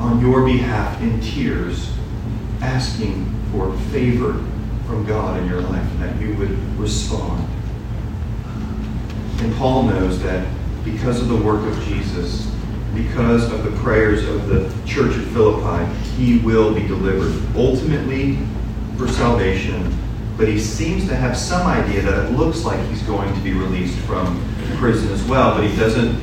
on 0.00 0.20
your 0.20 0.44
behalf 0.44 1.00
in 1.00 1.20
tears, 1.20 1.92
asking 2.60 3.32
for 3.52 3.72
favor 3.92 4.32
from 4.88 5.06
God 5.06 5.40
in 5.40 5.48
your 5.48 5.60
life 5.60 5.88
that 6.00 6.20
you 6.20 6.34
would 6.34 6.58
respond. 6.76 7.48
And 9.38 9.54
Paul 9.54 9.84
knows 9.84 10.20
that 10.24 10.44
because 10.84 11.22
of 11.22 11.28
the 11.28 11.36
work 11.36 11.64
of 11.64 11.80
Jesus, 11.84 12.52
because 12.96 13.52
of 13.52 13.62
the 13.64 13.70
prayers 13.82 14.26
of 14.26 14.48
the 14.48 14.72
church 14.86 15.16
at 15.16 15.24
Philippi, 15.28 15.84
he 16.16 16.38
will 16.38 16.74
be 16.74 16.86
delivered. 16.86 17.56
Ultimately 17.56 18.38
for 18.96 19.06
salvation, 19.08 19.94
but 20.36 20.48
he 20.48 20.58
seems 20.58 21.06
to 21.08 21.14
have 21.14 21.36
some 21.36 21.66
idea 21.66 22.02
that 22.02 22.26
it 22.26 22.32
looks 22.32 22.64
like 22.64 22.80
he's 22.88 23.02
going 23.02 23.32
to 23.34 23.40
be 23.40 23.52
released 23.52 23.98
from 24.00 24.42
prison 24.76 25.10
as 25.12 25.22
well, 25.24 25.54
but 25.54 25.68
he 25.68 25.76
doesn't, 25.76 26.18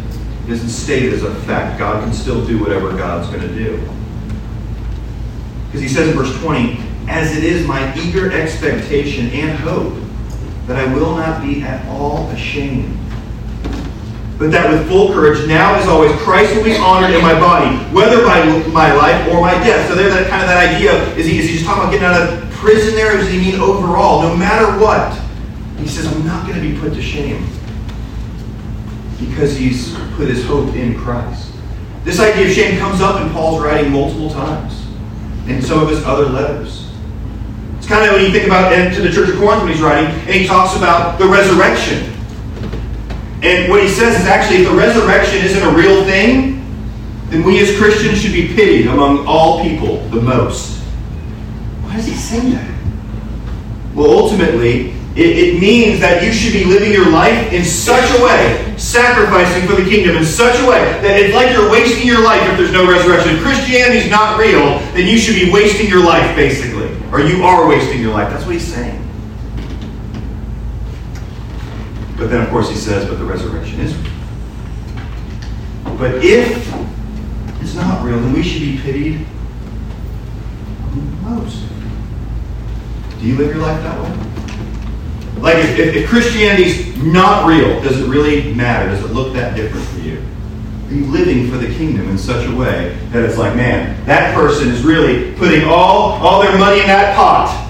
doesn't 0.47 0.69
state 0.69 1.03
it 1.03 1.13
as 1.13 1.23
a 1.23 1.33
fact. 1.41 1.79
God 1.79 2.03
can 2.03 2.13
still 2.13 2.45
do 2.45 2.59
whatever 2.59 2.95
God's 2.95 3.27
going 3.29 3.41
to 3.41 3.55
do. 3.55 3.77
Because 5.67 5.81
he 5.81 5.87
says 5.87 6.09
in 6.09 6.15
verse 6.15 6.35
20, 6.41 6.79
as 7.07 7.35
it 7.35 7.43
is 7.43 7.65
my 7.67 7.95
eager 7.95 8.31
expectation 8.31 9.29
and 9.31 9.57
hope 9.59 9.93
that 10.67 10.77
I 10.77 10.93
will 10.93 11.15
not 11.15 11.41
be 11.43 11.61
at 11.61 11.85
all 11.87 12.29
ashamed 12.29 12.97
but 14.37 14.51
that 14.51 14.69
with 14.69 14.87
full 14.87 15.13
courage, 15.13 15.47
now 15.47 15.75
as 15.75 15.87
always, 15.87 16.11
Christ 16.21 16.55
will 16.55 16.63
be 16.63 16.75
honored 16.75 17.11
in 17.11 17.21
my 17.21 17.39
body, 17.39 17.75
whether 17.93 18.25
by 18.25 18.43
my 18.69 18.93
life 18.93 19.27
or 19.31 19.41
my 19.41 19.53
death. 19.63 19.87
So 19.87 19.95
there's 19.95 20.13
that 20.13 20.27
kind 20.29 20.41
of 20.41 20.49
that 20.49 20.75
idea. 20.75 20.93
Is 21.15 21.25
he, 21.25 21.39
is 21.39 21.47
he 21.47 21.53
just 21.53 21.65
talking 21.65 21.83
about 21.83 21.91
getting 21.91 22.07
out 22.07 22.43
of 22.43 22.51
prison 22.51 22.95
there, 22.95 23.13
or 23.13 23.17
does 23.17 23.29
he 23.29 23.37
mean 23.37 23.59
overall? 23.59 24.23
No 24.23 24.35
matter 24.35 24.79
what, 24.79 25.17
he 25.77 25.87
says, 25.87 26.07
I'm 26.07 26.25
not 26.25 26.47
going 26.47 26.61
to 26.61 26.67
be 26.67 26.77
put 26.79 26.93
to 26.93 27.01
shame 27.01 27.47
because 29.19 29.55
he's 29.55 29.95
put 30.15 30.27
his 30.27 30.45
hope 30.45 30.73
in 30.75 30.97
Christ. 30.97 31.51
This 32.03 32.19
idea 32.19 32.47
of 32.47 32.53
shame 32.53 32.79
comes 32.79 33.01
up 33.01 33.21
in 33.21 33.31
Paul's 33.31 33.61
writing 33.61 33.91
multiple 33.91 34.29
times 34.29 34.85
in 35.47 35.61
some 35.61 35.81
of 35.81 35.89
his 35.89 36.03
other 36.03 36.25
letters. 36.25 36.91
It's 37.77 37.87
kind 37.87 38.05
of 38.05 38.13
when 38.13 38.25
you 38.25 38.31
think 38.31 38.45
about 38.45 38.69
to 38.93 39.01
the 39.01 39.11
church 39.11 39.29
of 39.29 39.35
Corinth 39.35 39.63
when 39.63 39.71
he's 39.71 39.81
writing, 39.81 40.09
and 40.09 40.29
he 40.29 40.45
talks 40.47 40.75
about 40.75 41.19
the 41.19 41.27
resurrection. 41.27 42.12
And 43.43 43.69
what 43.69 43.83
he 43.83 43.89
says 43.89 44.21
is 44.21 44.25
actually, 44.25 44.63
if 44.63 44.69
the 44.69 44.75
resurrection 44.75 45.43
isn't 45.43 45.61
a 45.61 45.71
real 45.75 46.05
thing, 46.05 46.63
then 47.27 47.43
we 47.43 47.59
as 47.59 47.75
Christians 47.77 48.21
should 48.21 48.31
be 48.31 48.47
pitied 48.47 48.87
among 48.87 49.27
all 49.27 49.61
people 49.61 49.99
the 50.09 50.21
most. 50.21 50.79
Why 51.83 51.97
does 51.97 52.05
he 52.05 52.13
say 52.15 52.39
that? 52.51 52.73
Well, 53.93 54.09
ultimately, 54.09 54.91
it, 55.15 55.37
it, 55.37 55.59
means 55.59 55.99
that 55.99 56.23
you 56.23 56.31
should 56.31 56.53
be 56.53 56.63
living 56.63 56.91
your 56.91 57.11
life 57.11 57.51
in 57.51 57.65
such 57.65 58.09
a 58.17 58.23
way, 58.23 58.73
sacrificing 58.77 59.67
for 59.67 59.75
the 59.75 59.87
kingdom 59.87 60.15
in 60.15 60.25
such 60.25 60.57
a 60.61 60.67
way, 60.67 60.79
that 61.03 61.19
it's 61.19 61.35
like 61.35 61.51
you're 61.51 61.69
wasting 61.69 62.07
your 62.07 62.23
life 62.23 62.41
if 62.49 62.57
there's 62.57 62.71
no 62.71 62.89
resurrection. 62.89 63.35
If 63.35 63.43
Christianity 63.43 63.99
is 63.99 64.09
not 64.09 64.39
real, 64.39 64.79
then 64.95 65.05
you 65.05 65.17
should 65.17 65.35
be 65.35 65.51
wasting 65.51 65.87
your 65.87 66.03
life, 66.03 66.33
basically. 66.35 66.89
Or 67.11 67.19
you 67.19 67.43
are 67.43 67.67
wasting 67.67 67.99
your 67.99 68.13
life. 68.13 68.31
That's 68.31 68.45
what 68.45 68.53
he's 68.53 68.73
saying. 68.73 69.02
But 72.23 72.29
then, 72.29 72.41
of 72.41 72.49
course, 72.51 72.69
he 72.69 72.77
says, 72.77 73.05
but 73.09 73.19
the 73.19 73.25
resurrection 73.25 73.81
is 73.81 73.93
real. 73.97 74.13
But 75.97 76.23
if 76.23 76.73
it's 77.61 77.75
not 77.75 78.01
real, 78.01 78.17
then 78.17 78.31
we 78.31 78.41
should 78.41 78.61
be 78.61 78.77
pitied 78.77 79.27
most. 81.21 81.65
Do 83.19 83.27
you 83.27 83.35
live 83.35 83.53
your 83.53 83.57
life 83.57 83.83
that 83.83 84.01
way? 84.01 85.41
Like, 85.41 85.57
if, 85.65 85.77
if, 85.77 85.95
if 85.95 86.09
Christianity's 86.09 86.95
not 87.03 87.45
real, 87.45 87.81
does 87.81 87.99
it 87.99 88.07
really 88.07 88.53
matter? 88.53 88.89
Does 88.89 89.03
it 89.03 89.11
look 89.11 89.33
that 89.33 89.57
different 89.57 89.85
for 89.87 89.99
you? 89.99 90.25
Are 90.87 90.93
you 90.93 91.05
living 91.07 91.51
for 91.51 91.57
the 91.57 91.75
kingdom 91.75 92.07
in 92.07 92.17
such 92.17 92.47
a 92.47 92.55
way 92.55 92.97
that 93.09 93.21
it's 93.25 93.37
like, 93.37 93.53
man, 93.57 94.01
that 94.05 94.33
person 94.33 94.69
is 94.69 94.81
really 94.85 95.33
putting 95.33 95.65
all, 95.65 96.13
all 96.25 96.41
their 96.41 96.57
money 96.57 96.79
in 96.79 96.87
that 96.87 97.17
pot 97.17 97.62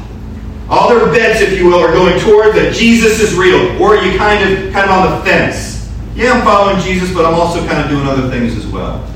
all 0.69 0.89
their 0.89 1.05
bets, 1.07 1.41
if 1.41 1.57
you 1.57 1.65
will, 1.67 1.79
are 1.79 1.91
going 1.91 2.19
toward 2.19 2.55
that 2.55 2.73
Jesus 2.73 3.19
is 3.19 3.35
real. 3.35 3.81
Or 3.81 3.97
are 3.97 4.05
you 4.05 4.17
kind 4.17 4.41
of 4.41 4.73
kind 4.73 4.89
of 4.89 4.91
on 4.91 5.11
the 5.11 5.25
fence? 5.25 5.91
Yeah, 6.15 6.33
I'm 6.33 6.43
following 6.43 6.81
Jesus, 6.81 7.13
but 7.13 7.25
I'm 7.25 7.33
also 7.33 7.65
kind 7.67 7.83
of 7.83 7.89
doing 7.89 8.07
other 8.07 8.29
things 8.29 8.55
as 8.55 8.67
well. 8.67 9.07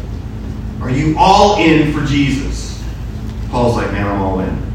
Are 0.82 0.89
you 0.89 1.16
all 1.18 1.60
in 1.60 1.94
for 1.94 2.06
Jesus? 2.06 2.84
Paul's 3.50 3.75
like, 3.75 3.92
man, 3.92 4.08
I'm 4.08 4.22
all 4.22 4.39
in. 4.39 4.68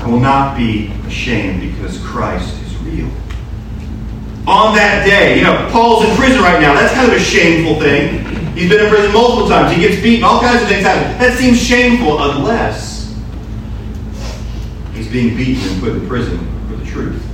I 0.00 0.06
will 0.08 0.20
not 0.20 0.56
be 0.56 0.92
ashamed 1.06 1.60
because 1.60 1.98
Christ 1.98 2.60
is 2.62 2.76
real. 2.78 3.10
On 4.46 4.74
that 4.74 5.04
day, 5.04 5.36
you 5.36 5.44
know, 5.44 5.68
Paul's 5.70 6.04
in 6.08 6.16
prison 6.16 6.40
right 6.40 6.60
now. 6.60 6.74
That's 6.74 6.94
kind 6.94 7.10
of 7.10 7.16
a 7.16 7.20
shameful 7.20 7.80
thing. 7.80 8.24
He's 8.56 8.68
been 8.70 8.82
in 8.84 8.88
prison 8.90 9.12
multiple 9.12 9.48
times. 9.48 9.76
He 9.76 9.82
gets 9.82 10.02
beaten. 10.02 10.24
All 10.24 10.40
kinds 10.40 10.62
of 10.62 10.68
things 10.68 10.84
happen. 10.84 11.18
That 11.18 11.36
seems 11.38 11.60
shameful 11.60 12.22
unless 12.22 12.97
Being 15.10 15.36
beaten 15.36 15.72
and 15.72 15.80
put 15.80 15.92
in 15.92 16.06
prison 16.06 16.38
for 16.68 16.76
the 16.76 16.84
truth. 16.84 17.24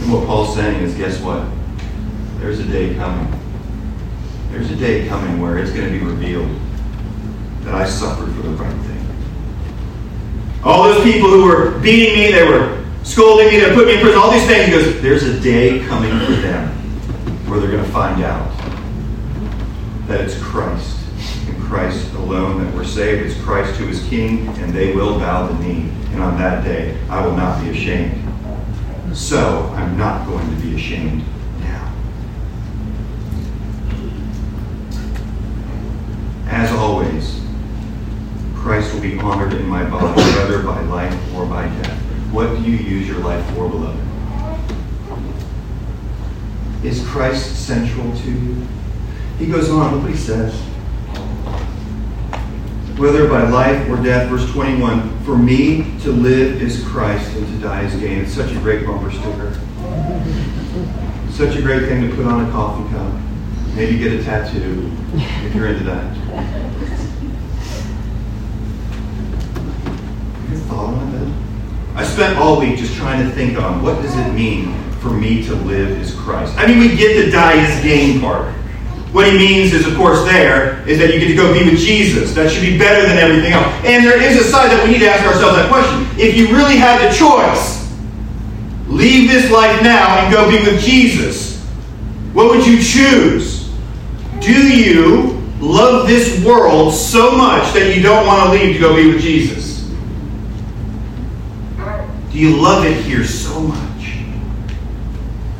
And 0.00 0.12
what 0.12 0.26
Paul's 0.26 0.54
saying 0.54 0.80
is 0.82 0.94
guess 0.94 1.20
what? 1.20 1.44
There's 2.38 2.60
a 2.60 2.64
day 2.64 2.94
coming. 2.94 3.36
There's 4.50 4.70
a 4.70 4.76
day 4.76 5.08
coming 5.08 5.40
where 5.40 5.58
it's 5.58 5.72
going 5.72 5.92
to 5.92 5.98
be 5.98 6.04
revealed 6.04 6.48
that 7.62 7.74
I 7.74 7.84
suffered 7.84 8.32
for 8.32 8.42
the 8.42 8.50
right 8.50 8.80
thing. 8.86 9.06
All 10.62 10.84
those 10.84 11.02
people 11.02 11.28
who 11.28 11.44
were 11.44 11.78
beating 11.80 12.18
me, 12.18 12.30
they 12.30 12.48
were 12.48 12.84
scolding 13.02 13.48
me, 13.48 13.58
they 13.58 13.74
put 13.74 13.86
me 13.86 13.94
in 13.94 14.00
prison, 14.00 14.18
all 14.18 14.30
these 14.30 14.46
things. 14.46 14.66
He 14.66 14.70
goes, 14.70 15.02
There's 15.02 15.24
a 15.24 15.40
day 15.40 15.84
coming 15.86 16.10
for 16.26 16.32
them 16.40 16.68
where 17.48 17.58
they're 17.58 17.70
going 17.70 17.84
to 17.84 17.90
find 17.90 18.22
out 18.22 18.56
that 20.06 20.20
it's 20.20 20.40
Christ 20.40 20.96
and 21.48 21.60
Christ 21.64 22.12
alone 22.14 22.64
that 22.64 22.72
we're 22.72 22.84
saved. 22.84 23.26
It's 23.26 23.40
Christ 23.42 23.74
who 23.76 23.88
is 23.88 24.06
King, 24.08 24.48
and 24.60 24.72
they 24.72 24.94
will 24.94 25.18
bow 25.18 25.48
the 25.48 25.58
knee 25.58 25.90
and 26.12 26.22
on 26.22 26.38
that 26.38 26.64
day 26.64 26.98
I 27.08 27.24
will 27.24 27.36
not 27.36 27.62
be 27.62 27.70
ashamed. 27.70 28.24
So 29.14 29.72
I'm 29.74 29.96
not 29.96 30.26
going 30.26 30.48
to 30.48 30.62
be 30.62 30.74
ashamed 30.74 31.24
now. 31.60 31.94
As 36.46 36.70
always, 36.72 37.40
Christ 38.54 38.92
will 38.92 39.00
be 39.00 39.18
honored 39.18 39.54
in 39.54 39.66
my 39.66 39.88
body, 39.88 40.20
whether 40.20 40.62
by 40.62 40.80
life 40.82 41.34
or 41.34 41.46
by 41.46 41.66
death. 41.82 41.98
What 42.32 42.56
do 42.56 42.62
you 42.62 42.76
use 42.76 43.08
your 43.08 43.20
life 43.20 43.44
for, 43.54 43.68
beloved? 43.68 44.04
Is 46.84 47.06
Christ 47.06 47.66
central 47.66 48.16
to 48.18 48.30
you? 48.30 48.66
He 49.38 49.46
goes 49.46 49.70
on, 49.70 49.94
look 49.94 50.02
what 50.02 50.10
he 50.12 50.16
says 50.16 50.68
whether 52.98 53.28
by 53.28 53.48
life 53.48 53.88
or 53.88 53.96
death. 54.02 54.28
Verse 54.28 54.50
21 54.52 55.24
For 55.24 55.38
me 55.38 55.98
to 56.00 56.10
live 56.10 56.60
is 56.60 56.84
Christ 56.84 57.34
and 57.36 57.46
to 57.46 57.58
die 57.58 57.84
is 57.84 57.94
gain. 57.94 58.18
It's 58.18 58.34
such 58.34 58.50
a 58.50 58.58
great 58.58 58.84
bumper 58.84 59.10
sticker. 59.10 59.54
Such 61.30 61.56
a 61.56 61.62
great 61.62 61.88
thing 61.88 62.08
to 62.08 62.16
put 62.16 62.26
on 62.26 62.46
a 62.46 62.50
coffee 62.50 62.92
cup. 62.92 63.14
Maybe 63.74 63.98
get 63.98 64.12
a 64.12 64.24
tattoo 64.24 64.90
if 65.14 65.54
you're 65.54 65.68
into 65.68 65.84
that. 65.84 66.16
Your 70.50 70.58
thought 70.62 70.94
on 70.94 71.12
that? 71.12 71.98
I 71.98 72.04
spent 72.04 72.36
all 72.38 72.58
week 72.58 72.76
just 72.78 72.96
trying 72.96 73.24
to 73.24 73.32
think 73.32 73.58
on 73.58 73.82
what 73.82 74.02
does 74.02 74.16
it 74.16 74.32
mean 74.32 74.74
for 74.94 75.10
me 75.10 75.44
to 75.44 75.54
live 75.54 75.90
is 76.00 76.12
Christ. 76.14 76.54
I 76.56 76.66
mean, 76.66 76.80
we 76.80 76.96
get 76.96 77.24
the 77.24 77.30
die 77.30 77.64
is 77.64 77.82
gain 77.84 78.20
part. 78.20 78.52
What 79.12 79.26
he 79.26 79.38
means 79.38 79.72
is, 79.72 79.86
of 79.86 79.96
course, 79.96 80.22
there 80.24 80.86
is 80.86 80.98
that 80.98 81.14
you 81.14 81.18
get 81.18 81.28
to 81.28 81.34
go 81.34 81.52
be 81.52 81.64
with 81.64 81.78
Jesus. 81.78 82.34
That 82.34 82.50
should 82.50 82.62
be 82.62 82.78
better 82.78 83.06
than 83.06 83.16
everything 83.16 83.52
else. 83.52 83.66
And 83.84 84.04
there 84.04 84.20
is 84.20 84.38
a 84.38 84.44
side 84.44 84.70
that 84.70 84.84
we 84.84 84.92
need 84.92 84.98
to 84.98 85.08
ask 85.08 85.24
ourselves 85.24 85.56
that 85.56 85.70
question. 85.70 86.06
If 86.20 86.36
you 86.36 86.48
really 86.54 86.76
had 86.76 87.00
the 87.00 87.16
choice, 87.16 87.88
leave 88.86 89.30
this 89.30 89.50
life 89.50 89.82
now 89.82 90.18
and 90.18 90.32
go 90.32 90.50
be 90.50 90.62
with 90.70 90.82
Jesus, 90.82 91.58
what 92.34 92.50
would 92.50 92.66
you 92.66 92.82
choose? 92.82 93.70
Do 94.40 94.52
you 94.52 95.42
love 95.58 96.06
this 96.06 96.44
world 96.44 96.92
so 96.92 97.32
much 97.32 97.72
that 97.72 97.96
you 97.96 98.02
don't 98.02 98.26
want 98.26 98.44
to 98.44 98.50
leave 98.58 98.74
to 98.74 98.80
go 98.80 98.94
be 98.94 99.10
with 99.10 99.22
Jesus? 99.22 99.90
Do 102.30 102.38
you 102.38 102.60
love 102.60 102.84
it 102.84 103.02
here 103.04 103.24
so 103.24 103.58
much? 103.60 104.18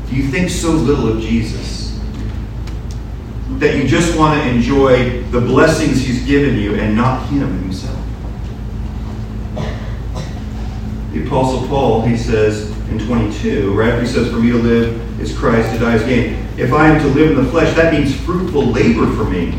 Do 0.09 0.17
you 0.17 0.29
think 0.29 0.51
so 0.51 0.71
little 0.71 1.09
of 1.09 1.21
Jesus? 1.21 1.78
That 3.59 3.77
you 3.77 3.89
just 3.89 4.17
want 4.17 4.41
to 4.41 4.49
enjoy 4.49 5.23
the 5.25 5.41
blessings 5.41 6.05
He's 6.05 6.25
given 6.25 6.57
you 6.59 6.77
and 6.77 6.97
not 6.97 7.29
Him 7.29 7.41
Himself. 7.63 7.99
The 11.13 11.27
Apostle 11.27 11.67
Paul, 11.69 12.03
he 12.03 12.17
says, 12.17 12.71
in 12.91 12.99
22, 12.99 13.75
right 13.75 13.91
after 13.91 14.03
he 14.03 14.07
says, 14.07 14.31
For 14.31 14.39
me 14.39 14.51
to 14.51 14.59
live 14.59 15.21
is 15.21 15.37
Christ, 15.37 15.73
to 15.73 15.79
die 15.79 15.97
is 15.97 16.03
gain. 16.05 16.47
If 16.57 16.73
I 16.73 16.89
am 16.89 17.01
to 17.01 17.09
live 17.09 17.37
in 17.37 17.45
the 17.45 17.51
flesh, 17.51 17.75
that 17.77 17.93
means 17.93 18.15
fruitful 18.15 18.67
labor 18.67 19.07
for 19.15 19.25
me. 19.25 19.59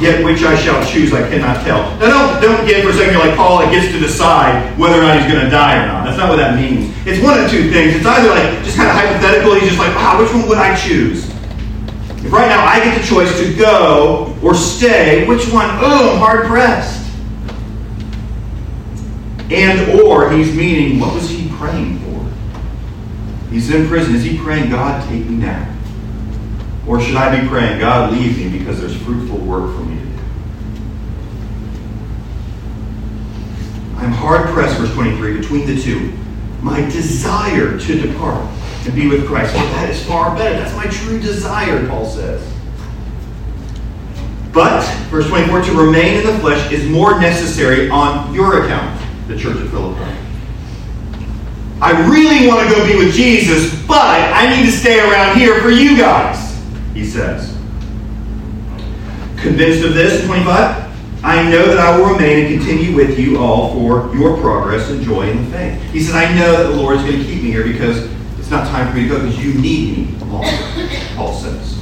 Yet 0.00 0.24
which 0.24 0.42
I 0.42 0.56
shall 0.56 0.84
choose, 0.84 1.12
I 1.14 1.28
cannot 1.28 1.64
tell. 1.64 1.78
Now, 1.98 2.10
don't, 2.10 2.42
don't 2.42 2.66
get 2.66 2.82
for 2.82 2.90
a 2.90 2.92
second, 2.94 3.18
like 3.18 3.36
Paul, 3.36 3.62
it 3.62 3.70
gets 3.70 3.92
to 3.92 4.00
decide 4.00 4.76
whether 4.76 4.98
or 4.98 5.02
not 5.02 5.20
he's 5.20 5.30
going 5.30 5.44
to 5.44 5.50
die 5.50 5.82
or 5.82 5.86
not. 5.86 6.04
That's 6.04 6.18
not 6.18 6.28
what 6.28 6.36
that 6.36 6.58
means. 6.58 6.92
It's 7.06 7.22
one 7.22 7.38
of 7.38 7.48
two 7.48 7.70
things. 7.70 7.94
It's 7.94 8.06
either 8.06 8.28
like 8.28 8.64
just 8.64 8.76
kind 8.76 8.88
of 8.88 8.96
hypothetical, 8.96 9.54
he's 9.54 9.70
just 9.70 9.78
like, 9.78 9.94
wow, 9.94 10.20
which 10.20 10.32
one 10.32 10.48
would 10.48 10.58
I 10.58 10.74
choose? 10.74 11.33
Right 12.30 12.48
now 12.48 12.64
I 12.64 12.82
get 12.82 13.00
the 13.00 13.06
choice 13.06 13.38
to 13.38 13.54
go 13.54 14.34
or 14.42 14.54
stay, 14.54 15.26
which 15.26 15.46
one? 15.52 15.66
Oh, 15.70 16.12
I'm 16.12 16.18
hard 16.18 16.46
pressed. 16.46 17.02
And 19.50 20.00
or 20.00 20.30
he's 20.30 20.54
meaning, 20.54 20.98
what 20.98 21.14
was 21.14 21.28
he 21.28 21.48
praying 21.58 21.98
for? 21.98 23.50
He's 23.50 23.70
in 23.70 23.86
prison. 23.86 24.14
Is 24.14 24.24
he 24.24 24.38
praying, 24.38 24.70
God, 24.70 25.06
take 25.08 25.26
me 25.26 25.36
now? 25.36 25.70
Or 26.86 27.00
should 27.00 27.16
I 27.16 27.40
be 27.40 27.46
praying, 27.46 27.80
God, 27.80 28.12
leave 28.12 28.38
me 28.38 28.58
because 28.58 28.80
there's 28.80 28.96
fruitful 28.96 29.38
work 29.38 29.74
for 29.74 29.82
me 29.82 29.98
to 29.98 30.04
do? 30.04 30.18
I'm 33.96 34.12
hard 34.12 34.48
pressed, 34.48 34.78
verse 34.78 34.92
23, 34.94 35.38
between 35.38 35.66
the 35.66 35.80
two. 35.80 36.12
My 36.62 36.80
desire 36.80 37.78
to 37.78 38.00
depart 38.00 38.50
and 38.86 38.94
be 38.94 39.08
with 39.08 39.26
Christ. 39.26 39.54
Well, 39.54 39.64
that 39.74 39.90
is 39.90 40.04
far 40.04 40.36
better. 40.36 40.56
That's 40.56 40.76
my 40.76 40.86
true 40.86 41.18
desire, 41.18 41.86
Paul 41.88 42.06
says. 42.06 42.42
But, 44.52 44.84
verse 45.10 45.26
24, 45.28 45.62
to 45.62 45.72
remain 45.72 46.18
in 46.18 46.26
the 46.26 46.38
flesh 46.38 46.70
is 46.70 46.88
more 46.88 47.20
necessary 47.20 47.88
on 47.90 48.32
your 48.32 48.64
account, 48.64 49.00
the 49.26 49.36
church 49.36 49.56
of 49.56 49.70
Philippi. 49.70 50.16
I 51.80 52.08
really 52.08 52.46
want 52.46 52.68
to 52.68 52.74
go 52.74 52.86
be 52.86 52.96
with 52.96 53.14
Jesus, 53.14 53.74
but 53.86 53.98
I 53.98 54.54
need 54.54 54.66
to 54.66 54.72
stay 54.72 55.00
around 55.00 55.36
here 55.36 55.60
for 55.60 55.70
you 55.70 55.96
guys 55.96 56.44
he 56.94 57.04
says. 57.04 57.50
Convinced 59.36 59.84
of 59.84 59.94
this, 59.94 60.24
25, 60.24 61.24
I 61.24 61.50
know 61.50 61.66
that 61.66 61.78
I 61.78 61.98
will 61.98 62.14
remain 62.14 62.46
and 62.46 62.58
continue 62.58 62.94
with 62.94 63.18
you 63.18 63.38
all 63.38 63.74
for 63.74 64.14
your 64.14 64.38
progress 64.38 64.88
and 64.90 65.02
joy 65.02 65.28
in 65.28 65.44
the 65.44 65.50
faith. 65.50 65.82
He 65.90 66.00
says, 66.00 66.14
I 66.14 66.32
know 66.34 66.52
that 66.52 66.70
the 66.70 66.76
Lord 66.76 66.98
is 66.98 67.02
going 67.02 67.18
to 67.18 67.24
keep 67.24 67.42
me 67.42 67.50
here 67.50 67.64
because 67.64 68.08
it's 68.44 68.50
not 68.50 68.66
time 68.66 68.90
for 68.90 68.98
me 68.98 69.04
to 69.04 69.08
go 69.08 69.18
because 69.20 69.42
you 69.42 69.54
need 69.54 69.96
me 69.96 70.24
longer, 70.26 70.50
Paul 71.16 71.32
says. 71.32 71.80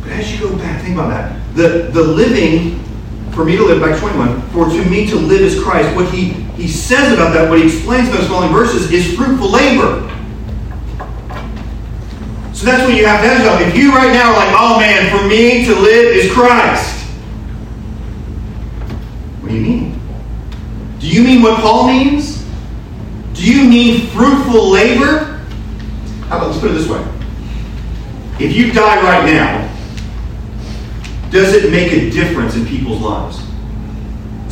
But 0.00 0.12
as 0.12 0.32
you 0.32 0.48
go 0.48 0.56
back, 0.56 0.80
think 0.82 0.94
about 0.94 1.08
that. 1.08 1.56
The, 1.56 1.90
the 1.90 2.00
living, 2.00 2.78
for 3.32 3.44
me 3.44 3.56
to 3.56 3.64
live, 3.64 3.82
back 3.82 3.98
21, 3.98 4.40
for 4.50 4.68
to 4.68 4.84
me 4.88 5.08
to 5.08 5.16
live 5.16 5.40
is 5.40 5.60
Christ. 5.60 5.92
What 5.96 6.08
he, 6.14 6.28
he 6.54 6.68
says 6.68 7.12
about 7.12 7.34
that, 7.34 7.50
what 7.50 7.58
he 7.58 7.64
explains 7.64 8.10
in 8.10 8.14
those 8.14 8.28
following 8.28 8.52
verses, 8.52 8.92
is 8.92 9.12
fruitful 9.16 9.50
labor. 9.50 10.08
So 12.54 12.64
that's 12.64 12.84
what 12.84 12.94
you 12.94 13.06
have 13.06 13.24
to 13.24 13.26
ask 13.26 13.42
yourself. 13.42 13.60
If 13.62 13.76
you 13.76 13.90
right 13.90 14.12
now 14.12 14.30
are 14.30 14.36
like, 14.36 14.54
oh 14.56 14.78
man, 14.78 15.10
for 15.10 15.26
me 15.26 15.64
to 15.64 15.74
live 15.74 16.14
is 16.14 16.30
Christ. 16.30 16.94
What 19.40 19.48
do 19.48 19.54
you 19.56 19.62
mean? 19.62 20.00
Do 21.00 21.08
you 21.08 21.24
mean 21.24 21.42
what 21.42 21.60
Paul 21.60 21.88
means? 21.88 22.29
Do 23.40 23.50
you 23.50 23.66
mean 23.66 24.08
fruitful 24.08 24.68
labor? 24.68 25.40
How 26.28 26.36
about, 26.36 26.48
let's 26.48 26.60
put 26.60 26.72
it 26.72 26.74
this 26.74 26.86
way. 26.86 27.02
If 28.38 28.54
you 28.54 28.70
die 28.70 29.00
right 29.02 29.24
now, 29.24 29.66
does 31.30 31.54
it 31.54 31.70
make 31.70 31.90
a 31.90 32.10
difference 32.10 32.54
in 32.54 32.66
people's 32.66 33.00
lives? 33.00 33.42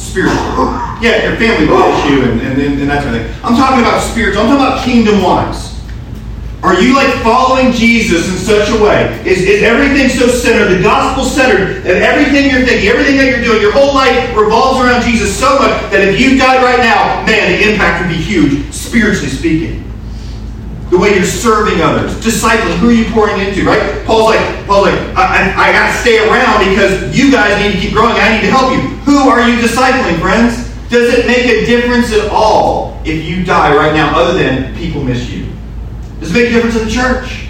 Spiritually. 0.03 0.39
Yeah, 1.01 1.29
your 1.29 1.37
family 1.37 1.63
issue 1.63 2.29
and, 2.29 2.41
and, 2.41 2.81
and 2.81 2.91
that 2.91 3.05
sort 3.05 3.15
of 3.15 3.23
thing. 3.23 3.45
I'm 3.45 3.55
talking 3.57 3.79
about 3.85 4.01
spiritual. 4.01 4.43
I'm 4.43 4.49
talking 4.49 4.67
about 4.67 4.85
kingdom 4.85 5.23
wise. 5.23 5.68
Are 6.63 6.75
you 6.75 6.97
like 6.97 7.15
following 7.23 7.71
Jesus 7.71 8.27
in 8.27 8.37
such 8.37 8.69
a 8.71 8.83
way? 8.83 9.15
Is, 9.25 9.43
is 9.47 9.63
everything 9.63 10.09
so 10.09 10.27
centered, 10.27 10.75
the 10.75 10.83
gospel 10.83 11.23
centered, 11.23 11.85
that 11.85 12.03
everything 12.03 12.51
you're 12.51 12.67
thinking, 12.67 12.89
everything 12.91 13.17
that 13.17 13.31
you're 13.31 13.45
doing, 13.45 13.63
your 13.63 13.71
whole 13.71 13.95
life 13.95 14.35
revolves 14.35 14.83
around 14.83 15.03
Jesus 15.07 15.31
so 15.31 15.55
much 15.59 15.71
that 15.95 16.03
if 16.03 16.19
you 16.19 16.37
died 16.37 16.59
right 16.59 16.83
now, 16.83 17.25
man, 17.27 17.55
the 17.55 17.71
impact 17.71 18.03
would 18.03 18.11
be 18.11 18.19
huge, 18.19 18.75
spiritually 18.75 19.31
speaking. 19.31 19.87
The 20.91 20.99
way 20.99 21.15
you're 21.15 21.23
serving 21.23 21.81
others, 21.81 22.19
discipling, 22.19 22.75
who 22.79 22.91
are 22.91 22.93
you 22.93 23.07
pouring 23.13 23.39
into, 23.39 23.63
right? 23.63 24.05
Paul's 24.05 24.35
like, 24.35 24.67
Paul's 24.67 24.91
like, 24.91 24.99
I, 25.15 25.55
I, 25.55 25.69
I 25.69 25.73
got 25.73 25.93
to 25.93 25.97
stay 26.03 26.19
around 26.27 26.67
because 26.67 27.17
you 27.17 27.31
guys 27.31 27.55
need 27.63 27.79
to 27.79 27.79
keep 27.79 27.93
growing. 27.93 28.17
I 28.19 28.35
need 28.35 28.43
to 28.43 28.51
help 28.51 28.73
you. 28.75 28.83
Who 29.07 29.29
are 29.31 29.47
you 29.47 29.63
discipling, 29.63 30.19
friends? 30.19 30.67
Does 30.91 31.15
it 31.15 31.27
make 31.27 31.47
a 31.47 31.67
difference 31.67 32.11
at 32.11 32.29
all 32.33 32.99
if 33.05 33.23
you 33.23 33.45
die 33.45 33.77
right 33.77 33.95
now, 33.95 34.19
other 34.19 34.37
than 34.37 34.75
people 34.75 35.05
miss 35.05 35.31
you? 35.31 35.48
Does 36.21 36.31
it 36.31 36.35
make 36.35 36.51
a 36.51 36.53
difference 36.53 36.77
in 36.77 36.85
the 36.87 36.91
church? 36.91 37.49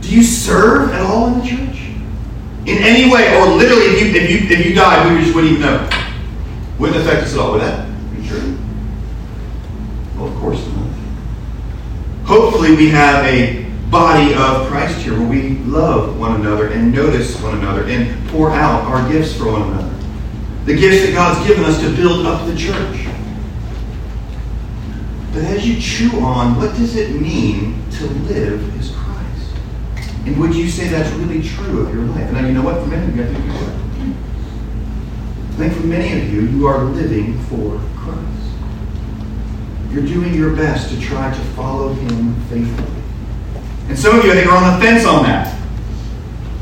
Do 0.00 0.14
you 0.14 0.22
serve 0.22 0.90
at 0.90 1.02
all 1.02 1.28
in 1.28 1.40
the 1.40 1.46
church? 1.46 1.78
In 2.66 2.78
any 2.82 3.12
way, 3.12 3.36
or 3.36 3.46
literally, 3.46 3.84
if 3.84 4.00
you 4.02 4.20
if 4.20 4.30
you 4.30 4.56
if 4.56 4.66
you 4.66 4.74
died, 4.74 5.10
we 5.10 5.22
just 5.22 5.34
wouldn't 5.34 5.52
even 5.52 5.62
know. 5.62 5.90
Wouldn't 6.78 7.00
affect 7.00 7.24
us 7.24 7.34
at 7.34 7.40
all. 7.40 7.52
Would 7.52 7.62
that 7.62 7.88
be 8.14 8.26
true? 8.26 8.58
Well, 10.16 10.28
of 10.28 10.34
course 10.36 10.66
not. 10.66 10.88
Hopefully, 12.24 12.76
we 12.76 12.88
have 12.90 13.24
a 13.24 13.64
body 13.90 14.34
of 14.34 14.66
Christ 14.68 14.98
here 14.98 15.18
where 15.18 15.28
we 15.28 15.58
love 15.60 16.18
one 16.18 16.40
another 16.40 16.68
and 16.68 16.92
notice 16.92 17.40
one 17.40 17.56
another 17.58 17.84
and 17.84 18.28
pour 18.28 18.50
out 18.50 18.82
our 18.84 19.10
gifts 19.10 19.34
for 19.36 19.52
one 19.52 19.62
another. 19.62 19.94
The 20.66 20.74
gifts 20.74 21.06
that 21.06 21.14
God's 21.14 21.46
given 21.46 21.64
us 21.64 21.80
to 21.80 21.94
build 21.96 22.26
up 22.26 22.46
the 22.46 22.56
church. 22.56 23.08
But 25.38 25.46
as 25.50 25.68
you 25.68 25.80
chew 25.80 26.18
on, 26.18 26.56
what 26.56 26.74
does 26.74 26.96
it 26.96 27.20
mean 27.20 27.80
to 27.92 28.06
live 28.26 28.76
as 28.80 28.90
Christ? 28.90 29.54
And 30.26 30.36
would 30.40 30.52
you 30.52 30.68
say 30.68 30.88
that's 30.88 31.14
really 31.14 31.48
true 31.48 31.86
of 31.86 31.94
your 31.94 32.06
life? 32.06 32.34
And 32.34 32.44
you 32.48 32.54
know 32.54 32.62
what? 32.62 32.82
For 32.82 32.88
many 32.88 33.06
of 33.06 33.16
you, 33.16 33.22
I 33.22 33.26
think 33.26 33.44
you 33.44 33.52
are. 33.52 33.72
I 35.46 35.56
think 35.56 35.74
for 35.74 35.86
many 35.86 36.20
of 36.20 36.34
you, 36.34 36.40
you 36.40 36.66
are 36.66 36.82
living 36.82 37.38
for 37.44 37.80
Christ. 37.94 38.50
You're 39.90 40.06
doing 40.06 40.34
your 40.34 40.56
best 40.56 40.90
to 40.90 41.00
try 41.00 41.32
to 41.32 41.40
follow 41.54 41.92
Him 41.92 42.34
faithfully. 42.46 43.02
And 43.86 43.96
some 43.96 44.18
of 44.18 44.24
you, 44.24 44.32
I 44.32 44.34
think, 44.34 44.50
are 44.50 44.56
on 44.56 44.76
the 44.76 44.84
fence 44.84 45.06
on 45.06 45.22
that. 45.22 45.56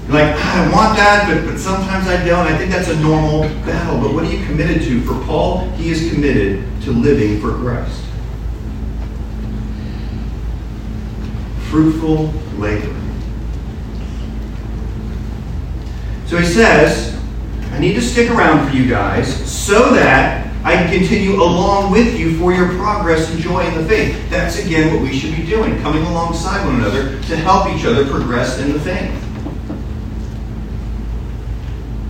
You're 0.03 0.17
like, 0.17 0.37
I 0.37 0.71
want 0.71 0.99
that, 0.99 1.33
but, 1.33 1.51
but 1.51 1.59
sometimes 1.59 2.09
I 2.09 2.23
don't. 2.27 2.47
I 2.47 2.55
think 2.59 2.71
that's 2.71 2.89
a 2.89 3.01
normal 3.01 3.41
battle. 3.65 4.03
But 4.03 4.13
what 4.13 4.25
are 4.25 4.31
you 4.31 4.45
committed 4.45 4.83
to? 4.83 5.01
For 5.05 5.19
Paul, 5.25 5.71
he 5.71 5.89
is 5.89 6.13
committed 6.13 6.63
to 6.83 6.91
living 6.93 7.41
for 7.41 7.53
Christ. 7.55 8.03
Fruitful 11.77 12.33
labor. 12.59 12.95
So 16.25 16.39
he 16.39 16.47
says, 16.47 17.15
I 17.73 17.79
need 17.79 17.93
to 17.95 18.01
stick 18.01 18.31
around 18.31 18.67
for 18.67 18.75
you 18.75 18.89
guys 18.89 19.29
so 19.47 19.93
that 19.93 20.47
I 20.65 20.75
can 20.75 20.91
continue 20.91 21.35
along 21.35 21.93
with 21.93 22.19
you 22.19 22.39
for 22.39 22.55
your 22.55 22.69
progress 22.79 23.31
and 23.31 23.39
joy 23.41 23.67
in 23.67 23.75
the 23.75 23.85
faith. 23.85 24.19
That's 24.31 24.59
again 24.59 24.95
what 24.95 25.03
we 25.03 25.15
should 25.15 25.37
be 25.37 25.45
doing, 25.45 25.79
coming 25.83 26.03
alongside 26.05 26.65
one 26.65 26.77
another 26.77 27.21
to 27.25 27.37
help 27.37 27.69
each 27.69 27.85
other 27.85 28.07
progress 28.07 28.59
in 28.59 28.73
the 28.73 28.81
faith. 28.81 29.26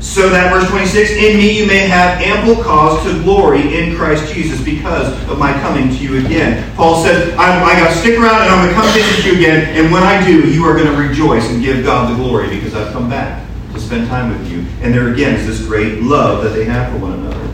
So 0.06 0.30
that, 0.30 0.54
verse 0.54 0.70
26, 0.70 1.10
in 1.10 1.36
me 1.36 1.58
you 1.58 1.66
may 1.66 1.88
have 1.88 2.22
ample 2.22 2.62
cause 2.62 3.02
to 3.04 3.20
glory 3.22 3.76
in 3.76 3.96
Christ 3.96 4.32
Jesus 4.32 4.62
because 4.62 5.12
of 5.28 5.36
my 5.36 5.52
coming 5.60 5.88
to 5.88 5.96
you 5.96 6.24
again. 6.24 6.72
Paul 6.76 7.02
said, 7.02 7.34
I, 7.34 7.60
I 7.60 7.74
got 7.74 7.92
to 7.92 7.98
stick 7.98 8.16
around 8.16 8.42
and 8.42 8.50
I'm 8.50 8.64
going 8.64 8.74
to 8.74 8.80
come 8.80 8.94
visit 8.94 9.26
you 9.26 9.34
again. 9.36 9.76
And 9.76 9.92
when 9.92 10.04
I 10.04 10.24
do, 10.24 10.48
you 10.48 10.64
are 10.64 10.74
going 10.74 10.86
to 10.86 10.96
rejoice 10.96 11.50
and 11.50 11.60
give 11.60 11.84
God 11.84 12.12
the 12.12 12.22
glory 12.22 12.48
because 12.48 12.72
I've 12.72 12.92
come 12.92 13.10
back 13.10 13.44
to 13.74 13.80
spend 13.80 14.06
time 14.06 14.30
with 14.30 14.48
you. 14.50 14.60
And 14.80 14.94
there 14.94 15.12
again 15.12 15.34
is 15.34 15.44
this 15.44 15.66
great 15.66 16.00
love 16.00 16.44
that 16.44 16.50
they 16.50 16.64
have 16.64 16.92
for 16.92 16.98
one 16.98 17.12
another. 17.12 17.52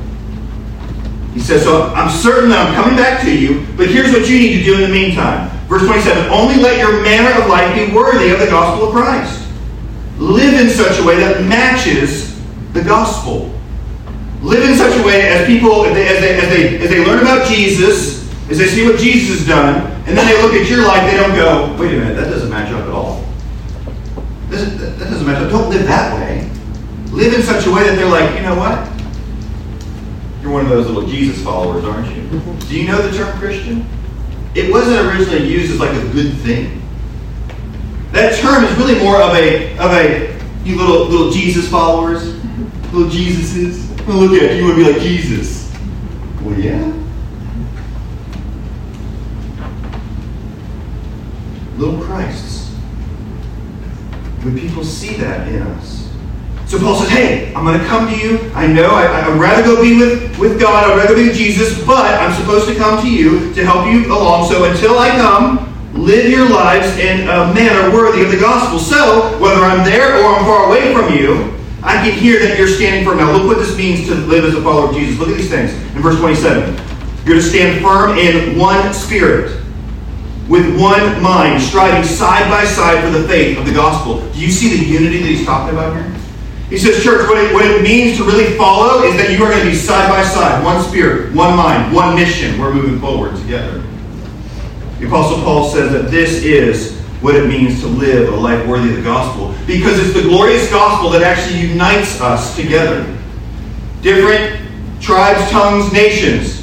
He 1.32 1.40
says, 1.40 1.64
So 1.64 1.86
I'm 1.94 2.10
certain 2.10 2.50
that 2.50 2.68
I'm 2.68 2.74
coming 2.74 2.96
back 2.96 3.22
to 3.22 3.34
you, 3.34 3.66
but 3.78 3.88
here's 3.88 4.12
what 4.12 4.28
you 4.28 4.38
need 4.38 4.58
to 4.58 4.62
do 4.62 4.74
in 4.74 4.82
the 4.82 4.94
meantime. 4.94 5.50
Verse 5.68 5.82
27 5.84 6.30
Only 6.30 6.56
let 6.56 6.78
your 6.78 7.02
manner 7.02 7.42
of 7.42 7.48
life 7.48 7.74
be 7.74 7.92
worthy 7.96 8.30
of 8.30 8.38
the 8.38 8.46
gospel 8.46 8.88
of 8.88 8.92
Christ. 8.92 9.48
Live 10.18 10.60
in 10.60 10.68
such 10.68 11.00
a 11.00 11.04
way 11.04 11.18
that 11.18 11.42
matches 11.44 12.32
the 12.72 12.82
gospel. 12.82 13.52
Live 14.42 14.68
in 14.68 14.76
such 14.76 14.98
a 14.98 15.06
way 15.06 15.28
as 15.28 15.46
people, 15.46 15.85
as 15.85 15.94
they, 15.94 16.08
as 16.08 16.20
they, 16.20 16.35
as 16.35 16.48
they, 16.48 16.78
as 16.78 16.90
they 16.90 17.06
learn 17.06 17.20
about 17.20 17.46
Jesus, 17.46 18.28
as 18.50 18.58
they 18.58 18.66
see 18.66 18.85
what 18.85 18.98
Jesus 18.98 19.38
has 19.38 19.46
done, 19.46 19.90
and 20.06 20.18
then 20.18 20.26
they 20.26 20.42
look 20.42 20.52
at 20.54 20.68
your 20.68 20.85
life, 20.85 21.08
they 21.08 21.16
don't 21.16 21.35
go, 21.35 21.76
wait 21.80 21.94
a 21.94 21.98
minute, 21.98 22.16
that 22.16 22.28
doesn't 22.28 22.50
match 22.50 22.72
up 22.72 22.82
at 22.82 22.90
all. 22.90 23.24
That, 24.48 24.98
that 24.98 25.11
doesn't 25.11 25.26
match 25.26 25.40
up. 25.42 25.50
Don't 25.50 25.70
live 25.70 25.87
that 25.87 26.14
way. 26.14 26.50
Live 27.12 27.35
in 27.35 27.42
such 27.42 27.66
a 27.66 27.70
way 27.70 27.85
that 27.85 27.96
they're 27.96 28.08
like, 28.08 28.35
you 28.35 28.42
know 28.42 28.56
what? 28.56 28.88
You're 30.42 30.50
one 30.50 30.62
of 30.64 30.70
those 30.70 30.88
little 30.88 31.08
Jesus 31.08 31.42
followers, 31.44 31.85
aren't 31.85 32.08
you? 32.14 32.22
Do 32.68 32.76
you 32.76 32.87
know 32.87 33.00
the 33.00 33.16
term 33.16 33.38
Christian? 33.38 33.87
It 34.54 34.72
wasn't 34.72 35.06
originally 35.06 35.46
used 35.48 35.72
as 35.72 35.78
like 35.78 35.94
a 35.94 36.12
good 36.12 36.35
thing. 36.38 36.82
That 38.11 38.38
term 38.40 38.64
is 38.64 38.76
really 38.76 38.98
more 38.98 39.16
of 39.22 39.35
a 39.35 39.78
of 39.78 39.90
a 39.92 40.38
you 40.64 40.76
little 40.76 41.06
little 41.06 41.30
Jesus 41.30 41.68
followers 41.70 42.41
little 42.92 43.11
Jesus 43.11 43.57
is. 43.57 43.90
I'm 44.00 44.07
going 44.07 44.28
to 44.28 44.35
look 44.35 44.42
at 44.42 44.57
you 44.57 44.68
and 44.68 44.76
be 44.76 44.92
like, 44.92 45.00
Jesus. 45.00 45.72
Well, 46.42 46.59
yeah. 46.59 46.92
Little 51.76 52.02
Christs. 52.02 52.68
When 54.42 54.59
people 54.59 54.85
see 54.85 55.14
that 55.16 55.48
in 55.48 55.62
us. 55.62 56.11
So 56.66 56.78
Paul 56.78 56.96
says, 56.96 57.11
hey, 57.11 57.55
I'm 57.55 57.64
going 57.64 57.78
to 57.78 57.87
come 57.87 58.09
to 58.09 58.16
you. 58.16 58.50
I 58.55 58.66
know 58.66 58.90
I, 58.90 59.28
would 59.28 59.40
rather 59.40 59.62
go 59.62 59.83
be 59.83 59.96
with, 59.96 60.38
with 60.38 60.61
God. 60.61 60.90
I'd 60.90 60.96
rather 60.96 61.14
be 61.14 61.28
with 61.28 61.37
Jesus, 61.37 61.85
but 61.87 62.14
I'm 62.20 62.33
supposed 62.35 62.66
to 62.68 62.74
come 62.74 63.00
to 63.02 63.11
you 63.11 63.52
to 63.55 63.64
help 63.64 63.87
you 63.92 64.07
along. 64.12 64.48
So 64.50 64.64
until 64.64 64.98
I 64.98 65.11
come, 65.11 65.72
live 65.94 66.31
your 66.31 66.48
lives 66.48 66.96
in 66.98 67.28
a 67.28 67.52
manner 67.55 67.94
worthy 67.94 68.22
of 68.24 68.31
the 68.31 68.38
gospel. 68.38 68.78
So, 68.78 69.38
whether 69.38 69.61
I'm 69.61 69.85
there 69.85 70.16
or 70.16 70.35
I'm 70.35 70.44
far 70.44 70.68
away 70.68 70.94
from 70.94 71.14
you, 71.14 71.62
I 71.83 72.09
can 72.09 72.16
hear 72.16 72.38
that 72.38 72.59
you're 72.59 72.68
standing 72.68 73.05
firm. 73.05 73.18
Now 73.18 73.33
look 73.33 73.47
what 73.47 73.59
this 73.59 73.77
means 73.77 74.07
to 74.07 74.14
live 74.14 74.45
as 74.45 74.55
a 74.55 74.62
follower 74.62 74.88
of 74.88 74.95
Jesus. 74.95 75.18
Look 75.18 75.29
at 75.29 75.37
these 75.37 75.51
things. 75.51 75.73
In 75.97 76.03
verse 76.03 76.18
27, 76.18 76.79
you're 77.27 77.37
to 77.37 77.42
stand 77.42 77.83
firm 77.83 78.16
in 78.18 78.57
one 78.57 78.92
spirit 78.95 79.61
with 80.49 80.79
one 80.81 81.23
mind, 81.23 81.61
striving 81.61 82.05
side 82.05 82.49
by 82.51 82.64
side 82.64 83.03
for 83.03 83.11
the 83.11 83.27
faith 83.27 83.59
of 83.59 83.66
the 83.66 83.73
gospel. 83.73 84.21
Do 84.33 84.40
you 84.40 84.51
see 84.51 84.77
the 84.77 84.85
unity 84.85 85.18
that 85.18 85.27
he's 85.27 85.45
talking 85.45 85.75
about 85.75 85.95
here? 85.95 86.23
He 86.68 86.79
says, 86.79 87.03
church, 87.03 87.29
what 87.29 87.37
it, 87.37 87.53
what 87.53 87.66
it 87.66 87.83
means 87.83 88.16
to 88.16 88.25
really 88.25 88.57
follow 88.57 89.03
is 89.03 89.16
that 89.16 89.31
you 89.31 89.45
are 89.45 89.51
going 89.51 89.62
to 89.62 89.71
be 89.71 89.77
side 89.77 90.09
by 90.09 90.23
side, 90.23 90.64
one 90.64 90.83
spirit, 90.83 91.35
one 91.35 91.57
mind, 91.57 91.92
one 91.92 92.14
mission. 92.14 92.59
We're 92.59 92.73
moving 92.73 92.99
forward 92.99 93.37
together. 93.37 93.85
The 94.99 95.07
Apostle 95.07 95.42
Paul 95.42 95.68
says 95.68 95.92
that 95.92 96.11
this 96.11 96.42
is 96.42 97.01
what 97.22 97.37
it 97.37 97.48
means 97.48 97.80
to 97.80 97.87
live 97.87 98.32
a 98.32 98.37
life 98.37 98.66
worthy 98.66 98.90
of 98.90 98.96
the 98.96 99.02
gospel 99.02 99.54
because 99.66 99.98
it's 99.98 100.12
the 100.12 100.22
glorious 100.22 100.68
gospel 100.70 101.08
that 101.11 101.22
actually 101.22 101.61
unites 101.61 102.20
us 102.20 102.56
together. 102.56 103.16
Different 104.02 104.61
tribes, 105.00 105.48
tongues, 105.50 105.92
nations, 105.92 106.62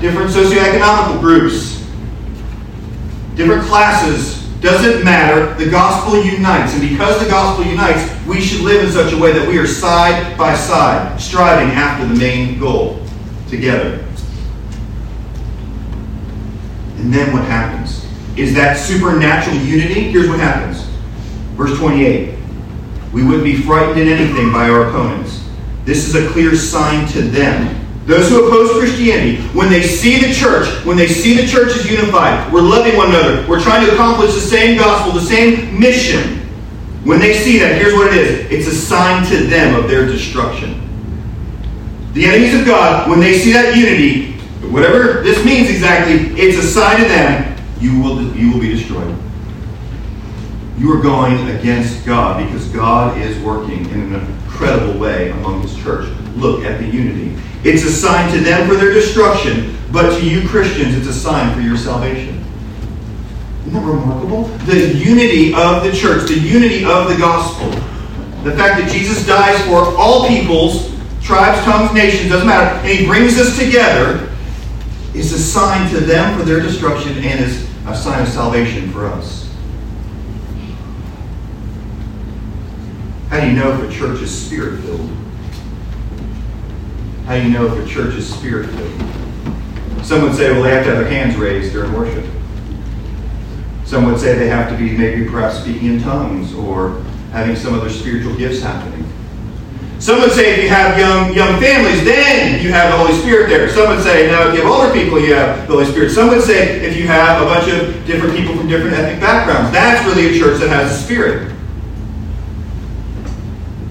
different 0.00 0.30
socioeconomic 0.30 1.20
groups, 1.20 1.86
different 3.36 3.62
classes, 3.62 4.38
doesn't 4.60 5.04
matter. 5.04 5.54
The 5.54 5.70
gospel 5.70 6.20
unites. 6.20 6.74
And 6.74 6.88
because 6.88 7.22
the 7.22 7.30
gospel 7.30 7.64
unites, 7.64 8.10
we 8.26 8.40
should 8.40 8.62
live 8.62 8.84
in 8.84 8.90
such 8.90 9.12
a 9.12 9.16
way 9.16 9.32
that 9.32 9.46
we 9.46 9.56
are 9.58 9.66
side 9.68 10.36
by 10.36 10.56
side, 10.56 11.20
striving 11.20 11.68
after 11.68 12.06
the 12.06 12.14
main 12.14 12.58
goal 12.58 13.00
together. 13.48 14.04
And 16.96 17.14
then 17.14 17.32
what 17.32 17.44
happens? 17.44 17.97
Is 18.38 18.54
that 18.54 18.76
supernatural 18.76 19.56
unity? 19.56 20.10
Here's 20.10 20.28
what 20.28 20.38
happens. 20.38 20.82
Verse 21.56 21.76
28. 21.78 22.38
We 23.12 23.24
wouldn't 23.24 23.44
be 23.44 23.60
frightened 23.62 23.98
in 23.98 24.08
anything 24.08 24.52
by 24.52 24.68
our 24.68 24.88
opponents. 24.88 25.44
This 25.84 26.06
is 26.06 26.14
a 26.14 26.30
clear 26.30 26.54
sign 26.54 27.08
to 27.08 27.22
them 27.22 27.78
those 28.08 28.30
who 28.30 28.46
oppose 28.46 28.70
Christianity, 28.78 29.36
when 29.48 29.68
they 29.68 29.82
see 29.82 30.18
the 30.18 30.32
church, 30.32 30.66
when 30.86 30.96
they 30.96 31.06
see 31.06 31.34
the 31.36 31.46
church 31.46 31.76
is 31.76 31.90
unified, 31.90 32.50
we're 32.50 32.62
loving 32.62 32.96
one 32.96 33.10
another, 33.10 33.46
we're 33.46 33.60
trying 33.60 33.84
to 33.84 33.92
accomplish 33.92 34.32
the 34.32 34.40
same 34.40 34.78
gospel, 34.78 35.12
the 35.12 35.20
same 35.20 35.78
mission. 35.78 36.38
When 37.04 37.18
they 37.18 37.34
see 37.34 37.58
that, 37.58 37.78
here's 37.78 37.92
what 37.92 38.06
it 38.06 38.14
is 38.14 38.50
it's 38.50 38.66
a 38.66 38.74
sign 38.74 39.26
to 39.26 39.46
them 39.46 39.74
of 39.74 39.90
their 39.90 40.06
destruction. 40.06 40.80
The 42.14 42.24
enemies 42.24 42.58
of 42.58 42.64
God, 42.64 43.10
when 43.10 43.20
they 43.20 43.36
see 43.36 43.52
that 43.52 43.76
unity, 43.76 44.32
whatever 44.70 45.22
this 45.22 45.44
means 45.44 45.68
exactly, 45.68 46.14
it's 46.40 46.56
a 46.56 46.66
sign 46.66 47.02
to 47.02 47.08
them 47.08 47.57
you 47.80 48.00
will, 48.00 48.22
you 48.36 48.52
will 48.52 48.60
be 48.60 48.68
destroyed. 48.68 49.16
You 50.76 50.92
are 50.92 51.02
going 51.02 51.48
against 51.50 52.06
God 52.06 52.44
because 52.44 52.68
God 52.68 53.18
is 53.18 53.38
working 53.42 53.88
in 53.90 54.14
an 54.14 54.14
incredible 54.14 54.98
way 54.98 55.30
among 55.30 55.62
His 55.62 55.76
church. 55.76 56.08
Look 56.36 56.64
at 56.64 56.78
the 56.78 56.86
unity. 56.86 57.36
It's 57.64 57.84
a 57.84 57.90
sign 57.90 58.32
to 58.32 58.38
them 58.38 58.68
for 58.68 58.76
their 58.76 58.92
destruction, 58.92 59.76
but 59.90 60.18
to 60.18 60.28
you 60.28 60.48
Christians, 60.48 60.96
it's 60.96 61.08
a 61.08 61.12
sign 61.12 61.52
for 61.54 61.60
your 61.60 61.76
salvation. 61.76 62.44
Isn't 63.66 63.72
that 63.72 63.84
remarkable? 63.84 64.44
The 64.66 64.94
unity 64.94 65.52
of 65.52 65.82
the 65.82 65.92
church, 65.92 66.28
the 66.28 66.38
unity 66.38 66.84
of 66.84 67.08
the 67.08 67.16
gospel. 67.16 67.70
The 68.44 68.56
fact 68.56 68.80
that 68.80 68.88
Jesus 68.90 69.26
dies 69.26 69.60
for 69.66 69.96
all 69.98 70.28
peoples, 70.28 70.94
tribes, 71.20 71.62
tongues, 71.64 71.92
nations, 71.92 72.30
doesn't 72.30 72.46
matter, 72.46 72.78
and 72.78 72.88
he 72.88 73.04
brings 73.04 73.38
us 73.38 73.58
together, 73.58 74.27
is 75.14 75.32
a 75.32 75.38
sign 75.38 75.90
to 75.90 76.00
them 76.00 76.38
for 76.38 76.44
their 76.44 76.60
destruction 76.60 77.12
and 77.18 77.40
is 77.40 77.68
a 77.86 77.96
sign 77.96 78.22
of 78.22 78.28
salvation 78.28 78.90
for 78.90 79.06
us. 79.06 79.48
How 83.30 83.40
do 83.40 83.46
you 83.46 83.52
know 83.52 83.72
if 83.72 83.90
a 83.90 83.92
church 83.92 84.20
is 84.20 84.46
spirit 84.46 84.82
filled? 84.82 85.10
How 87.26 87.36
do 87.36 87.42
you 87.42 87.50
know 87.50 87.66
if 87.66 87.84
a 87.84 87.88
church 87.88 88.14
is 88.14 88.32
spirit 88.32 88.68
filled? 88.70 90.04
Some 90.04 90.22
would 90.22 90.34
say, 90.34 90.52
well, 90.52 90.62
they 90.62 90.70
have 90.70 90.84
to 90.84 90.94
have 90.94 90.98
their 90.98 91.10
hands 91.10 91.36
raised 91.36 91.72
during 91.72 91.92
worship. 91.92 92.24
Some 93.84 94.04
would 94.06 94.20
say 94.20 94.38
they 94.38 94.48
have 94.48 94.70
to 94.70 94.76
be 94.76 94.96
maybe 94.96 95.28
perhaps 95.28 95.60
speaking 95.60 95.94
in 95.94 96.02
tongues 96.02 96.54
or 96.54 97.02
having 97.32 97.56
some 97.56 97.74
other 97.74 97.90
spiritual 97.90 98.34
gifts 98.36 98.60
happening. 98.60 99.07
Some 99.98 100.20
would 100.20 100.32
say 100.32 100.54
if 100.54 100.62
you 100.62 100.68
have 100.68 100.98
young 100.98 101.34
young 101.34 101.60
families, 101.60 102.04
then 102.04 102.62
you 102.62 102.70
have 102.70 102.92
the 102.92 102.98
Holy 102.98 103.18
Spirit 103.20 103.48
there. 103.48 103.68
Some 103.68 103.88
would 103.88 104.02
say, 104.02 104.30
no, 104.30 104.48
if 104.48 104.54
you 104.54 104.62
have 104.62 104.70
older 104.70 104.92
people, 104.92 105.18
you 105.18 105.34
have 105.34 105.66
the 105.66 105.74
Holy 105.74 105.86
Spirit. 105.86 106.10
Some 106.10 106.28
would 106.28 106.42
say 106.42 106.80
if 106.80 106.96
you 106.96 107.06
have 107.06 107.42
a 107.42 107.44
bunch 107.44 107.68
of 107.72 108.06
different 108.06 108.36
people 108.36 108.56
from 108.56 108.68
different 108.68 108.96
ethnic 108.96 109.20
backgrounds, 109.20 109.72
that's 109.72 110.06
really 110.06 110.36
a 110.36 110.38
church 110.38 110.60
that 110.60 110.68
has 110.68 110.92
a 110.92 111.02
spirit. 111.02 111.52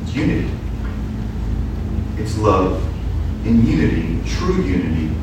It's 0.03 0.15
unity. 0.15 0.49
It's 2.17 2.37
love 2.37 2.83
in 3.47 3.65
unity, 3.65 4.19
true 4.29 4.61
unity, 4.61 5.15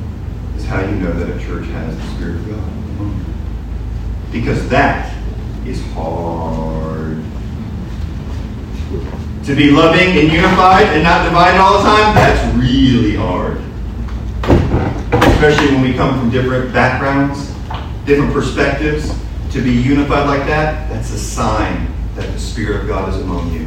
is 0.57 0.65
how 0.65 0.81
you 0.81 0.97
know 0.97 1.13
that 1.13 1.29
a 1.29 1.39
church 1.45 1.67
has 1.67 1.97
the 1.97 2.07
Spirit 2.15 2.37
of 2.37 2.49
God. 2.49 4.33
Because 4.33 4.69
that 4.71 5.15
is 5.67 5.85
hard. 5.93 7.14
To 9.47 9.55
be 9.55 9.71
loving 9.71 10.17
and 10.17 10.33
unified 10.33 10.87
and 10.87 11.03
not 11.03 11.25
divided 11.25 11.61
all 11.61 11.77
the 11.77 11.85
time, 11.85 12.15
that's 12.15 12.57
really 12.57 13.15
hard. 13.15 13.59
Especially 15.35 15.67
when 15.75 15.83
we 15.83 15.93
come 15.93 16.19
from 16.19 16.31
different 16.31 16.73
backgrounds, 16.73 17.53
different 18.07 18.33
perspectives. 18.33 19.15
To 19.51 19.61
be 19.61 19.71
unified 19.71 20.27
like 20.27 20.47
that, 20.47 20.89
that's 20.89 21.11
a 21.11 21.19
sign 21.19 21.93
that 22.15 22.27
the 22.33 22.39
Spirit 22.39 22.81
of 22.81 22.89
God 22.89 23.11
is 23.11 23.21
among 23.21 23.53
you 23.53 23.67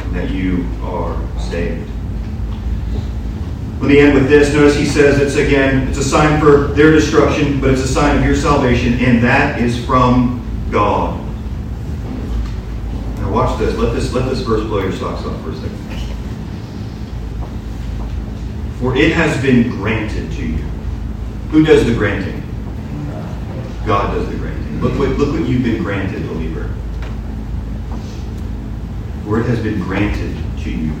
and 0.00 0.14
that 0.16 0.30
you 0.30 0.66
are 0.82 1.16
saved. 1.38 1.88
Let 3.78 3.88
me 3.88 4.00
end 4.00 4.14
with 4.14 4.28
this. 4.28 4.52
Notice 4.52 4.76
he 4.76 4.86
says 4.86 5.20
it's 5.20 5.36
again, 5.36 5.86
it's 5.86 5.98
a 5.98 6.04
sign 6.04 6.40
for 6.40 6.66
their 6.74 6.90
destruction, 6.90 7.60
but 7.60 7.70
it's 7.70 7.82
a 7.82 7.88
sign 7.88 8.18
of 8.18 8.24
your 8.24 8.34
salvation, 8.34 8.94
and 8.94 9.22
that 9.22 9.60
is 9.60 9.82
from 9.86 10.42
God. 10.72 11.19
Now 13.30 13.36
watch 13.36 13.58
this. 13.60 13.76
Let 13.76 13.94
this 13.94 14.12
let 14.12 14.28
this 14.28 14.40
verse 14.40 14.64
blow 14.64 14.80
your 14.80 14.92
socks 14.92 15.24
off 15.24 15.40
for 15.42 15.50
a 15.50 15.54
second. 15.54 15.78
For 18.80 18.96
it 18.96 19.12
has 19.12 19.40
been 19.40 19.70
granted 19.70 20.32
to 20.32 20.46
you. 20.46 20.64
Who 21.52 21.64
does 21.64 21.86
the 21.86 21.94
granting? 21.94 22.42
God 23.86 24.14
does 24.14 24.28
the 24.28 24.36
granting. 24.36 24.80
Look 24.80 24.98
what 24.98 25.10
look 25.10 25.32
what 25.32 25.48
you've 25.48 25.62
been 25.62 25.80
granted, 25.80 26.26
believer. 26.26 26.74
For 29.24 29.38
it 29.40 29.46
has 29.46 29.60
been 29.60 29.80
granted 29.80 30.36
to 30.64 30.70
you 30.70 30.92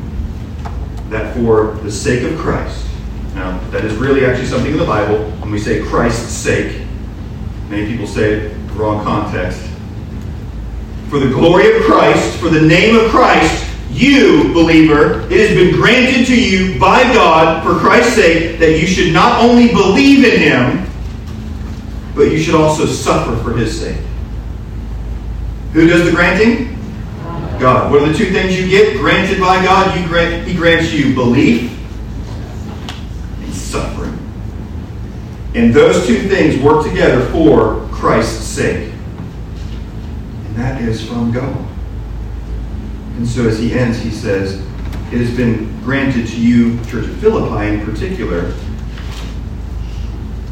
that 1.08 1.34
for 1.34 1.72
the 1.82 1.90
sake 1.90 2.22
of 2.22 2.38
Christ, 2.38 2.86
now 3.34 3.58
that 3.70 3.84
is 3.84 3.96
really 3.96 4.24
actually 4.24 4.46
something 4.46 4.70
in 4.70 4.78
the 4.78 4.86
Bible, 4.86 5.18
when 5.40 5.50
we 5.50 5.58
say 5.58 5.82
Christ's 5.82 6.32
sake, 6.32 6.86
many 7.68 7.90
people 7.90 8.06
say 8.06 8.34
it 8.34 8.56
wrong 8.76 9.02
context. 9.02 9.69
For 11.10 11.18
the 11.18 11.28
glory 11.28 11.76
of 11.76 11.82
Christ, 11.82 12.38
for 12.38 12.50
the 12.50 12.62
name 12.62 12.94
of 12.94 13.10
Christ, 13.10 13.68
you, 13.90 14.54
believer, 14.54 15.22
it 15.22 15.48
has 15.48 15.56
been 15.56 15.74
granted 15.74 16.24
to 16.26 16.40
you 16.40 16.78
by 16.78 17.02
God 17.12 17.64
for 17.64 17.74
Christ's 17.80 18.14
sake 18.14 18.60
that 18.60 18.78
you 18.78 18.86
should 18.86 19.12
not 19.12 19.42
only 19.42 19.72
believe 19.72 20.24
in 20.24 20.40
him, 20.40 20.86
but 22.14 22.30
you 22.30 22.38
should 22.38 22.54
also 22.54 22.86
suffer 22.86 23.36
for 23.42 23.56
his 23.56 23.80
sake. 23.80 24.00
Who 25.72 25.88
does 25.88 26.04
the 26.04 26.12
granting? 26.12 26.78
God. 27.58 27.90
What 27.90 28.02
are 28.02 28.08
the 28.08 28.16
two 28.16 28.30
things 28.30 28.56
you 28.56 28.68
get 28.68 28.96
granted 28.96 29.40
by 29.40 29.64
God? 29.64 30.00
You 30.00 30.06
grant, 30.06 30.46
he 30.46 30.54
grants 30.54 30.92
you 30.92 31.12
belief 31.12 31.76
and 33.42 33.52
suffering. 33.52 34.16
And 35.56 35.74
those 35.74 36.06
two 36.06 36.28
things 36.28 36.62
work 36.62 36.86
together 36.86 37.26
for 37.32 37.88
Christ's 37.90 38.46
sake. 38.46 38.89
That 40.60 40.82
is 40.82 41.02
from 41.02 41.32
God. 41.32 41.56
And 43.16 43.26
so 43.26 43.48
as 43.48 43.58
he 43.58 43.72
ends, 43.72 43.98
he 43.98 44.10
says, 44.10 44.60
It 45.10 45.16
has 45.16 45.34
been 45.34 45.80
granted 45.80 46.26
to 46.26 46.38
you, 46.38 46.76
Church 46.84 47.06
of 47.06 47.16
Philippi 47.16 47.72
in 47.72 47.86
particular, 47.86 48.52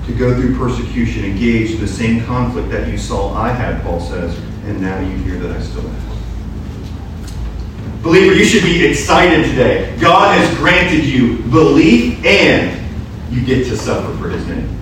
to 0.06 0.12
go 0.14 0.34
through 0.34 0.56
persecution, 0.56 1.26
engage 1.26 1.72
in 1.72 1.80
the 1.80 1.86
same 1.86 2.24
conflict 2.24 2.70
that 2.70 2.88
you 2.88 2.96
saw 2.96 3.34
I 3.34 3.50
had, 3.50 3.82
Paul 3.82 4.00
says, 4.00 4.34
and 4.64 4.80
now 4.80 4.98
you 4.98 5.14
hear 5.18 5.38
that 5.40 5.54
I 5.54 5.60
still 5.60 5.86
have. 5.86 8.02
Believer, 8.02 8.34
you 8.34 8.46
should 8.46 8.62
be 8.62 8.86
excited 8.86 9.44
today. 9.44 9.94
God 10.00 10.38
has 10.38 10.56
granted 10.56 11.04
you 11.04 11.42
belief 11.50 12.24
and 12.24 12.82
you 13.30 13.44
get 13.44 13.66
to 13.66 13.76
suffer 13.76 14.16
for 14.16 14.30
his 14.30 14.46
name. 14.46 14.77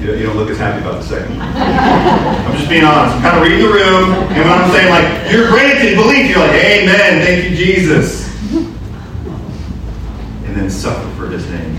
You 0.00 0.06
don't, 0.06 0.18
you 0.18 0.26
don't 0.26 0.36
look 0.36 0.48
as 0.48 0.58
happy 0.58 0.80
about 0.80 1.02
the 1.02 1.08
second 1.08 1.36
one. 1.36 1.48
I'm 1.48 2.56
just 2.56 2.68
being 2.70 2.84
honest. 2.84 3.16
I'm 3.16 3.22
kind 3.22 3.36
of 3.36 3.42
reading 3.42 3.66
the 3.66 3.72
room, 3.72 4.12
and 4.12 4.38
when 4.38 4.46
I'm 4.46 4.70
saying, 4.70 4.90
like, 4.90 5.32
you're 5.32 5.48
granted 5.48 5.96
belief, 5.96 6.30
you're 6.30 6.38
like, 6.38 6.52
Amen, 6.52 7.26
thank 7.26 7.50
you, 7.50 7.56
Jesus. 7.56 8.28
And 10.44 10.56
then 10.56 10.70
suffer 10.70 11.08
for 11.16 11.28
his 11.28 11.44
name. 11.50 11.74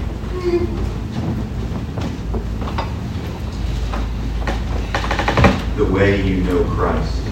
The 5.77 5.85
way 5.85 6.21
you 6.21 6.43
know 6.43 6.65
Christ 6.65 7.23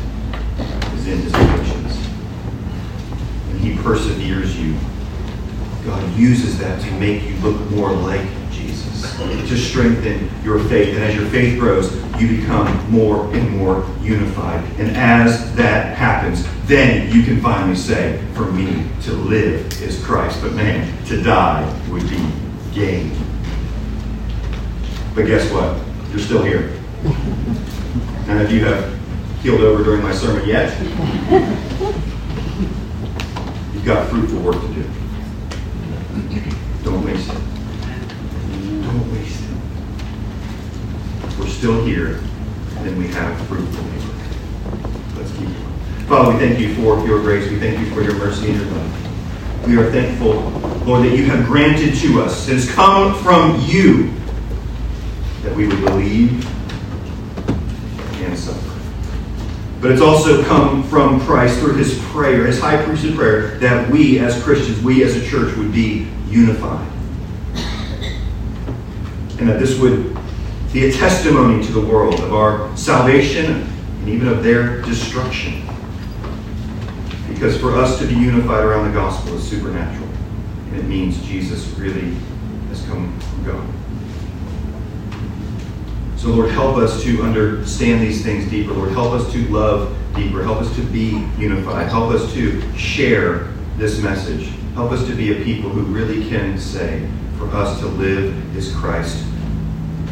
is 0.93 1.07
in 1.07 1.19
his 1.19 1.33
patience. 1.33 2.07
And 3.49 3.59
he 3.59 3.75
perseveres 3.83 4.57
you. 4.57 4.77
God 5.85 6.13
uses 6.15 6.57
that 6.59 6.81
to 6.81 6.91
make 6.93 7.23
you 7.23 7.35
look 7.39 7.59
more 7.71 7.91
like 7.91 8.25
to 9.01 9.57
strengthen 9.57 10.29
your 10.43 10.59
faith. 10.65 10.95
And 10.95 11.03
as 11.03 11.15
your 11.15 11.25
faith 11.27 11.59
grows, 11.59 11.95
you 12.19 12.39
become 12.39 12.91
more 12.91 13.25
and 13.33 13.57
more 13.57 13.85
unified. 14.01 14.63
And 14.79 14.95
as 14.95 15.55
that 15.55 15.95
happens, 15.95 16.45
then 16.65 17.11
you 17.13 17.23
can 17.23 17.39
finally 17.41 17.75
say, 17.75 18.23
for 18.33 18.51
me 18.51 18.85
to 19.03 19.11
live 19.13 19.81
is 19.81 20.03
Christ, 20.03 20.41
but 20.41 20.53
man, 20.53 21.05
to 21.05 21.21
die 21.21 21.63
would 21.89 22.09
be 22.09 22.31
gain. 22.73 23.11
But 25.15 25.25
guess 25.27 25.51
what? 25.51 25.79
You're 26.09 26.19
still 26.19 26.43
here. 26.43 26.73
None 28.27 28.41
of 28.41 28.51
you 28.51 28.65
have 28.65 28.93
healed 29.41 29.61
over 29.61 29.83
during 29.83 30.03
my 30.03 30.13
sermon 30.13 30.47
yet. 30.47 30.77
You've 33.73 33.85
got 33.85 34.09
fruitful 34.09 34.39
work 34.41 34.59
to 34.59 34.67
do. 34.73 34.83
Don't 36.83 37.05
waste 37.05 37.29
it. 37.31 37.56
Don't 38.97 39.11
waste. 39.11 39.43
We're 41.37 41.47
still 41.47 41.85
here, 41.85 42.19
and 42.77 42.97
we 42.97 43.07
have 43.09 43.39
fruitful 43.47 43.83
labor. 43.83 45.19
Let's 45.19 45.31
keep 45.33 45.45
going. 45.45 46.07
Father, 46.07 46.33
we 46.33 46.39
thank 46.39 46.59
you 46.59 46.73
for 46.73 47.05
your 47.05 47.21
grace. 47.21 47.47
We 47.47 47.59
thank 47.59 47.79
you 47.79 47.93
for 47.93 48.01
your 48.01 48.15
mercy 48.15 48.49
and 48.49 48.59
your 48.59 48.71
love. 48.71 49.67
We 49.67 49.77
are 49.77 49.91
thankful, 49.91 50.33
Lord, 50.87 51.05
that 51.05 51.15
you 51.15 51.25
have 51.25 51.45
granted 51.45 51.93
to 51.99 52.21
us, 52.21 52.47
it 52.47 52.55
has 52.55 52.71
come 52.71 53.13
from 53.21 53.61
you, 53.65 54.11
that 55.43 55.55
we 55.55 55.67
would 55.67 55.85
believe 55.85 56.43
and 58.23 58.35
suffer. 58.35 58.79
But 59.79 59.91
it's 59.91 60.01
also 60.01 60.43
come 60.43 60.81
from 60.85 61.19
Christ 61.21 61.59
through 61.59 61.75
his 61.75 61.99
prayer, 62.05 62.47
his 62.47 62.59
high 62.59 62.83
priesthood 62.83 63.15
prayer, 63.15 63.59
that 63.59 63.91
we 63.91 64.17
as 64.17 64.41
Christians, 64.41 64.81
we 64.81 65.03
as 65.03 65.15
a 65.15 65.23
church 65.23 65.55
would 65.55 65.71
be 65.71 66.07
unified. 66.29 66.96
And 69.39 69.47
that 69.47 69.59
this 69.59 69.79
would 69.79 70.17
be 70.73 70.85
a 70.85 70.91
testimony 70.91 71.65
to 71.65 71.71
the 71.71 71.81
world 71.81 72.19
of 72.19 72.33
our 72.33 72.75
salvation 72.75 73.67
and 73.99 74.09
even 74.09 74.27
of 74.27 74.43
their 74.43 74.81
destruction. 74.81 75.67
Because 77.29 77.59
for 77.59 77.75
us 77.75 77.99
to 77.99 78.07
be 78.07 78.15
unified 78.15 78.63
around 78.63 78.87
the 78.87 78.93
gospel 78.93 79.35
is 79.35 79.47
supernatural. 79.47 80.07
And 80.69 80.79
it 80.79 80.85
means 80.85 81.23
Jesus 81.25 81.67
really 81.77 82.15
has 82.69 82.83
come 82.85 83.19
from 83.19 83.43
God. 83.45 83.67
So, 86.17 86.29
Lord, 86.29 86.49
help 86.49 86.77
us 86.77 87.03
to 87.03 87.21
understand 87.21 88.01
these 88.01 88.23
things 88.23 88.49
deeper. 88.49 88.73
Lord, 88.73 88.91
help 88.91 89.13
us 89.13 89.31
to 89.33 89.47
love 89.49 89.95
deeper. 90.15 90.43
Help 90.43 90.61
us 90.61 90.75
to 90.75 90.81
be 90.81 91.23
unified. 91.37 91.87
Help 91.89 92.11
us 92.11 92.33
to 92.33 92.61
share 92.75 93.53
this 93.77 94.01
message. 94.01 94.49
Help 94.73 94.91
us 94.91 95.05
to 95.07 95.15
be 95.15 95.39
a 95.39 95.43
people 95.43 95.69
who 95.69 95.83
really 95.83 96.27
can 96.27 96.57
say, 96.57 97.07
for 97.37 97.47
us 97.55 97.79
to 97.79 97.85
live 97.87 98.57
is 98.57 98.73
Christ. 98.75 99.23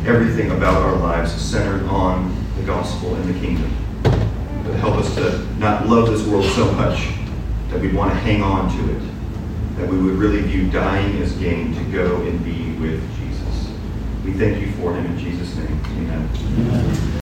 Everything 0.05 0.51
about 0.51 0.81
our 0.81 0.95
lives 0.95 1.33
is 1.33 1.41
centered 1.41 1.85
on 1.87 2.35
the 2.57 2.63
gospel 2.63 3.15
and 3.15 3.33
the 3.33 3.39
kingdom. 3.39 3.75
But 4.03 4.75
help 4.75 4.95
us 4.95 5.13
to 5.15 5.45
not 5.57 5.87
love 5.87 6.09
this 6.09 6.25
world 6.27 6.45
so 6.45 6.71
much 6.73 7.09
that 7.69 7.81
we'd 7.81 7.95
want 7.95 8.11
to 8.11 8.17
hang 8.17 8.43
on 8.43 8.69
to 8.77 8.95
it. 8.95 9.01
That 9.77 9.89
we 9.89 10.01
would 10.01 10.15
really 10.15 10.41
view 10.41 10.69
dying 10.69 11.21
as 11.21 11.33
gain 11.33 11.73
to 11.73 11.83
go 11.91 12.21
and 12.21 12.43
be 12.43 12.73
with 12.73 13.01
Jesus. 13.17 13.71
We 14.23 14.33
thank 14.33 14.61
you 14.61 14.71
for 14.73 14.93
him 14.93 15.05
in 15.05 15.17
Jesus' 15.17 15.55
name. 15.55 15.81
Amen. 15.85 16.29
Amen. 16.35 17.14